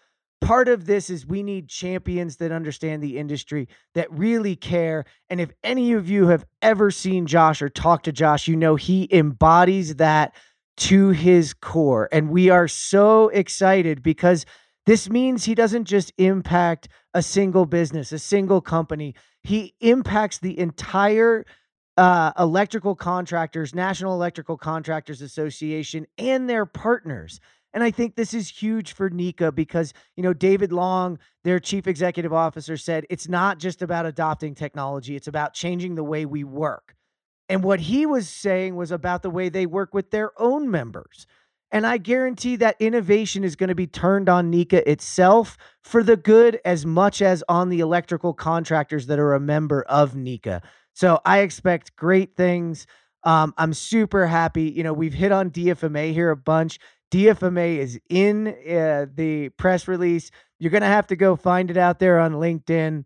[0.41, 5.05] Part of this is we need champions that understand the industry, that really care.
[5.29, 8.75] And if any of you have ever seen Josh or talked to Josh, you know
[8.75, 10.33] he embodies that
[10.77, 12.07] to his core.
[12.11, 14.45] And we are so excited because
[14.85, 19.13] this means he doesn't just impact a single business, a single company.
[19.43, 21.45] He impacts the entire
[21.97, 27.41] uh, electrical contractors, National Electrical Contractors Association, and their partners.
[27.73, 31.87] And I think this is huge for NECA because, you know, David Long, their chief
[31.87, 36.43] executive officer, said it's not just about adopting technology, it's about changing the way we
[36.43, 36.95] work.
[37.47, 41.25] And what he was saying was about the way they work with their own members.
[41.71, 46.17] And I guarantee that innovation is going to be turned on NECA itself for the
[46.17, 50.61] good as much as on the electrical contractors that are a member of NECA.
[50.93, 52.87] So I expect great things.
[53.23, 54.63] Um, I'm super happy.
[54.63, 56.79] You know, we've hit on DFMA here a bunch.
[57.11, 60.31] DFMA is in uh, the press release.
[60.59, 63.05] You're going to have to go find it out there on LinkedIn.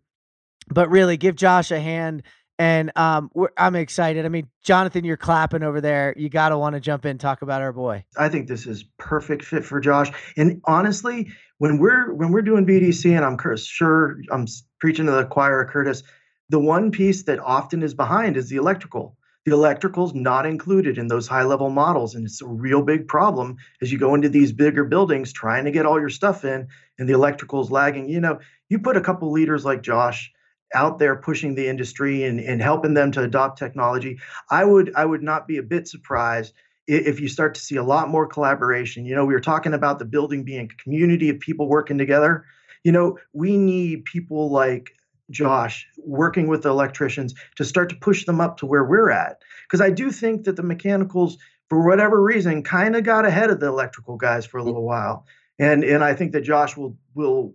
[0.68, 2.22] But really, give Josh a hand
[2.58, 4.24] And um, I'm excited.
[4.24, 6.14] I mean, Jonathan, you're clapping over there.
[6.16, 8.04] You got to want to jump in, and talk about our boy.
[8.16, 10.10] I think this is perfect fit for Josh.
[10.36, 14.46] And honestly, when we're when we're doing VDC, and I'm sure I'm
[14.80, 16.04] preaching to the choir, Curtis,
[16.48, 19.16] the one piece that often is behind is the electrical.
[19.44, 23.56] The electrical's not included in those high level models, and it's a real big problem
[23.82, 26.68] as you go into these bigger buildings trying to get all your stuff in,
[26.98, 28.08] and the electrical's lagging.
[28.08, 28.38] You know,
[28.68, 30.32] you put a couple leaders like Josh
[30.74, 34.18] out there pushing the industry and, and helping them to adopt technology,
[34.50, 36.52] I would I would not be a bit surprised
[36.86, 39.06] if you start to see a lot more collaboration.
[39.06, 42.44] You know, we were talking about the building being a community of people working together.
[42.82, 44.90] You know, we need people like
[45.30, 49.42] Josh working with the electricians to start to push them up to where we're at.
[49.66, 53.60] Because I do think that the mechanicals, for whatever reason, kind of got ahead of
[53.60, 55.26] the electrical guys for a little while.
[55.58, 57.54] And and I think that Josh will will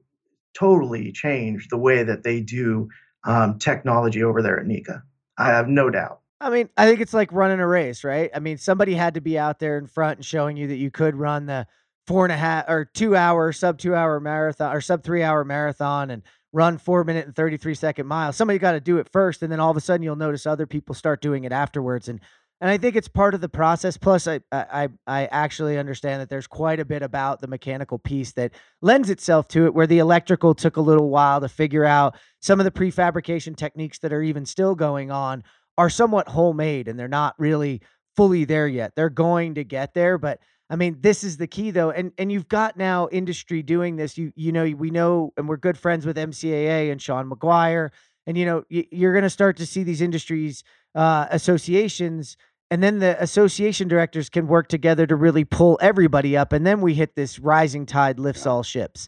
[0.53, 2.89] totally change the way that they do
[3.23, 5.01] um, technology over there at NECA.
[5.37, 6.21] I have no doubt.
[6.41, 8.31] I mean, I think it's like running a race, right?
[8.33, 10.89] I mean, somebody had to be out there in front and showing you that you
[10.89, 11.67] could run the
[12.07, 15.43] four and a half or two hour, sub two hour marathon or sub three hour
[15.43, 18.35] marathon and run four minute and 33 second miles.
[18.35, 19.43] Somebody got to do it first.
[19.43, 22.07] And then all of a sudden you'll notice other people start doing it afterwards.
[22.07, 22.19] And
[22.61, 23.95] and I think it's part of the process.
[23.95, 28.33] Plus, I I I actually understand that there's quite a bit about the mechanical piece
[28.33, 32.17] that lends itself to it, where the electrical took a little while to figure out
[32.41, 35.43] some of the prefabrication techniques that are even still going on
[35.77, 37.81] are somewhat homemade and they're not really
[38.17, 38.91] fully there yet.
[38.95, 40.39] They're going to get there, but
[40.69, 41.91] I mean, this is the key though.
[41.91, 44.17] And and you've got now industry doing this.
[44.17, 47.89] You you know, we know and we're good friends with MCAA and Sean McGuire.
[48.27, 50.63] And you know, you're going to start to see these industries
[50.95, 52.37] uh, associations
[52.71, 56.81] and then the association directors can work together to really pull everybody up and then
[56.81, 59.07] we hit this rising tide lifts all ships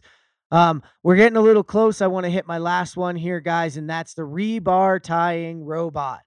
[0.50, 3.76] um, we're getting a little close i want to hit my last one here guys
[3.76, 6.20] and that's the rebar tying robot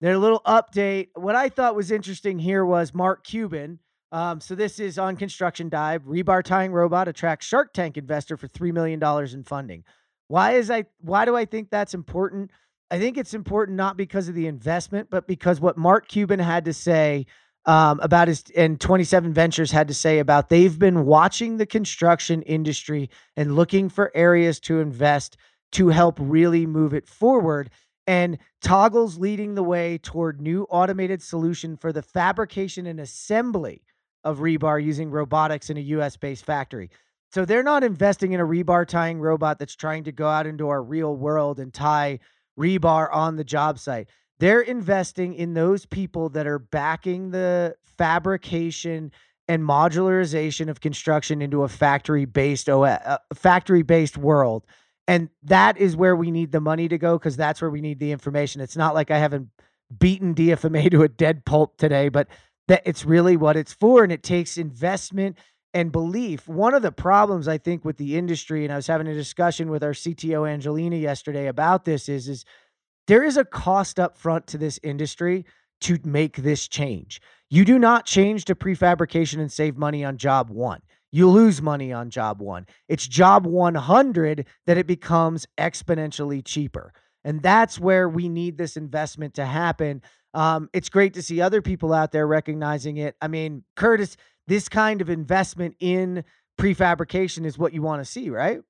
[0.00, 3.78] their little update what i thought was interesting here was mark cuban
[4.10, 6.02] um, so this is on construction dive.
[6.04, 9.02] Rebar tying robot attracts shark tank investor for $3 million
[9.34, 9.84] in funding.
[10.28, 12.50] Why is i why do i think that's important?
[12.90, 16.64] I think it's important not because of the investment, but because what Mark Cuban had
[16.66, 17.26] to say
[17.66, 22.40] um, about his and 27 Ventures had to say about they've been watching the construction
[22.42, 25.36] industry and looking for areas to invest
[25.72, 27.70] to help really move it forward.
[28.06, 33.82] And Toggle's leading the way toward new automated solution for the fabrication and assembly
[34.28, 36.90] of rebar using robotics in a US based factory.
[37.30, 40.68] So they're not investing in a rebar tying robot that's trying to go out into
[40.68, 42.20] our real world and tie
[42.58, 44.08] rebar on the job site.
[44.38, 49.12] They're investing in those people that are backing the fabrication
[49.48, 54.64] and modularization of construction into a factory based uh, factory based world.
[55.06, 57.98] And that is where we need the money to go because that's where we need
[57.98, 58.60] the information.
[58.60, 59.48] It's not like I haven't
[59.98, 62.28] beaten DFMA to a dead pulp today, but
[62.68, 64.04] that it's really what it's for.
[64.04, 65.36] And it takes investment
[65.74, 66.48] and belief.
[66.48, 69.70] One of the problems I think with the industry, and I was having a discussion
[69.70, 72.44] with our CTO Angelina yesterday about this, is is
[73.06, 75.44] there is a cost up front to this industry
[75.80, 77.20] to make this change.
[77.50, 80.80] You do not change to prefabrication and save money on job one.
[81.10, 82.66] You lose money on job one.
[82.88, 86.92] It's job 100 that it becomes exponentially cheaper.
[87.24, 90.02] And that's where we need this investment to happen.
[90.34, 93.16] Um, it's great to see other people out there recognizing it.
[93.20, 94.16] I mean, Curtis,
[94.46, 96.24] this kind of investment in
[96.58, 98.60] prefabrication is what you want to see, right?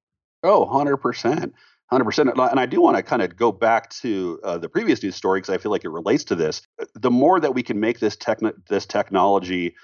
[0.43, 1.53] Oh, 100%.
[1.93, 2.51] 100%.
[2.51, 5.41] And I do want to kind of go back to uh, the previous news story
[5.41, 6.63] because I feel like it relates to this.
[6.95, 9.75] The more that we can make this, techn- this technology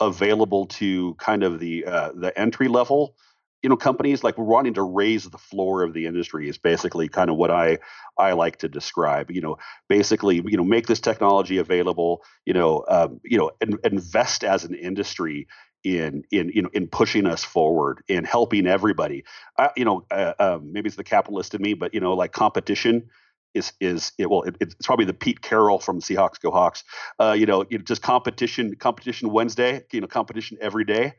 [0.00, 3.14] available to kind of the uh, the entry level
[3.62, 7.08] you know companies like we're wanting to raise the floor of the industry is basically
[7.08, 7.78] kind of what i
[8.18, 9.56] i like to describe you know
[9.88, 14.64] basically you know make this technology available you know um, you know in, invest as
[14.64, 15.46] an industry
[15.84, 19.24] in in you know in pushing us forward in helping everybody
[19.58, 22.32] uh, you know uh, um, maybe it's the capitalist in me but you know like
[22.32, 23.08] competition
[23.54, 26.84] is is it, well it, it's probably the Pete Carroll from Seahawks Go Hawks
[27.18, 31.14] uh, you know you know, just competition competition Wednesday you know competition every day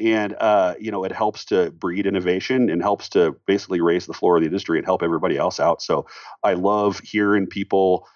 [0.00, 4.12] and uh, you know it helps to breed innovation and helps to basically raise the
[4.12, 5.82] floor of the industry and help everybody else out.
[5.82, 6.06] So
[6.42, 8.06] i love hearing people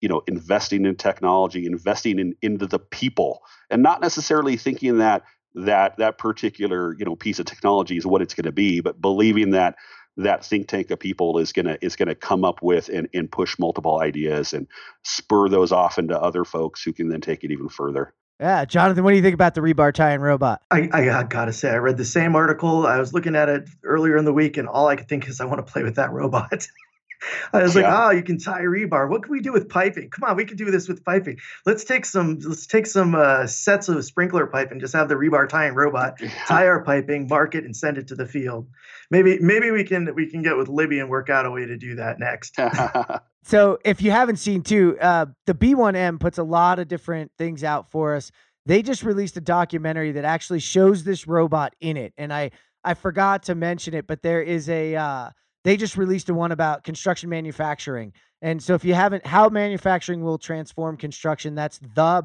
[0.00, 5.24] you know investing in technology investing in into the people and not necessarily thinking that
[5.54, 9.00] that that particular you know piece of technology is what it's going to be but
[9.00, 9.76] believing that
[10.16, 13.58] that think tank of people is gonna is gonna come up with and, and push
[13.58, 14.66] multiple ideas and
[15.04, 19.02] spur those off into other folks who can then take it even further yeah, Jonathan,
[19.04, 20.62] what do you think about the rebar tying robot?
[20.70, 22.86] I, I gotta say, I read the same article.
[22.86, 25.40] I was looking at it earlier in the week, and all I could think is,
[25.40, 26.66] I want to play with that robot.
[27.52, 28.06] I was like, Yeah.
[28.06, 29.08] oh, you can tie rebar.
[29.10, 30.08] What can we do with piping?
[30.10, 31.38] Come on, we can do this with piping.
[31.66, 35.16] Let's take some let's take some uh, sets of sprinkler pipe and just have the
[35.16, 38.68] rebar tying robot tie our piping, mark it, and send it to the field.
[39.10, 41.76] Maybe maybe we can we can get with Libby and work out a way to
[41.76, 42.56] do that next.
[43.42, 47.64] So if you haven't seen too, uh, the B1M puts a lot of different things
[47.64, 48.30] out for us.
[48.66, 52.50] They just released a documentary that actually shows this robot in it, and I
[52.84, 55.30] I forgot to mention it, but there is a uh,
[55.64, 58.12] they just released a one about construction manufacturing.
[58.40, 62.22] And so if you haven't, how manufacturing will transform construction, that's the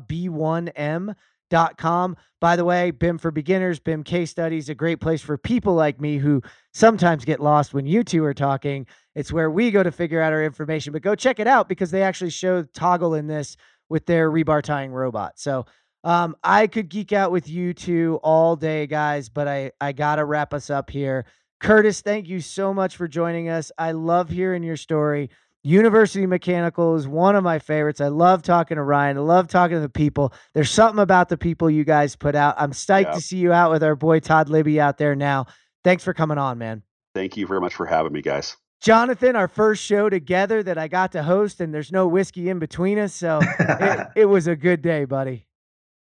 [1.53, 2.17] B1M.com.
[2.41, 6.01] By the way, BIM for beginners, BIM case studies, a great place for people like
[6.01, 6.41] me who
[6.73, 8.85] sometimes get lost when you two are talking.
[9.15, 11.91] It's where we go to figure out our information, but go check it out because
[11.91, 13.55] they actually show toggle in this
[13.89, 15.33] with their rebar tying robot.
[15.39, 15.65] So
[16.03, 20.17] um, I could geek out with you two all day, guys, but I, I got
[20.17, 21.25] to wrap us up here.
[21.61, 23.71] Curtis, thank you so much for joining us.
[23.77, 25.29] I love hearing your story.
[25.65, 28.01] University Mechanical is one of my favorites.
[28.01, 29.17] I love talking to Ryan.
[29.17, 30.33] I love talking to the people.
[30.53, 32.55] There's something about the people you guys put out.
[32.57, 33.11] I'm psyched Yeah.
[33.13, 35.45] to see you out with our boy Todd Libby out there now.
[35.85, 36.83] Thanks for coming on, man.
[37.15, 38.57] Thank you very much for having me, guys.
[38.81, 42.59] Jonathan, our first show together that I got to host, and there's no whiskey in
[42.59, 43.13] between us.
[43.13, 45.47] So it, it was a good day, buddy.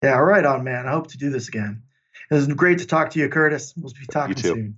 [0.03, 0.87] yeah, right on, man.
[0.87, 1.83] I hope to do this again.
[2.31, 3.75] It was great to talk to you, Curtis.
[3.77, 4.73] We'll be talking too.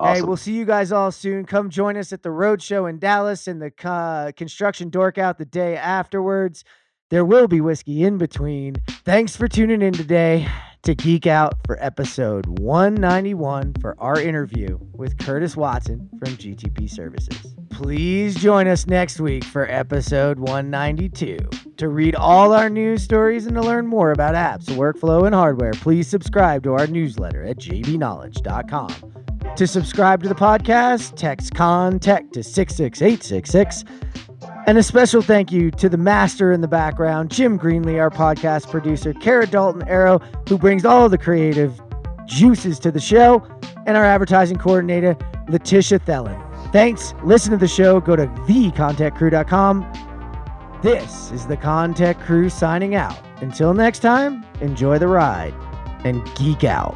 [0.00, 0.14] Soon.
[0.14, 1.44] Hey, we'll see you guys all soon.
[1.44, 5.38] Come join us at the road show in Dallas and the uh, construction dork out
[5.38, 6.64] the day afterwards.
[7.10, 8.76] There will be whiskey in between.
[9.04, 10.46] Thanks for tuning in today
[10.82, 17.54] to Geek Out for episode 191 for our interview with Curtis Watson from GTP Services.
[17.70, 21.38] Please join us next week for episode 192.
[21.78, 25.72] To read all our news stories and to learn more about apps, workflow, and hardware,
[25.72, 29.17] please subscribe to our newsletter at jbknowledge.com.
[29.56, 33.84] To subscribe to the podcast, text CONTECH to 66866.
[34.68, 38.70] And a special thank you to the master in the background, Jim Greenlee, our podcast
[38.70, 41.80] producer, Kara Dalton Arrow, who brings all the creative
[42.26, 43.44] juices to the show,
[43.86, 45.16] and our advertising coordinator,
[45.48, 46.40] Letitia Thelen.
[46.70, 47.14] Thanks.
[47.24, 47.98] Listen to the show.
[48.00, 49.92] Go to thecontechcrew.com.
[50.82, 53.18] This is the ConTech Crew signing out.
[53.40, 55.54] Until next time, enjoy the ride
[56.04, 56.94] and geek out.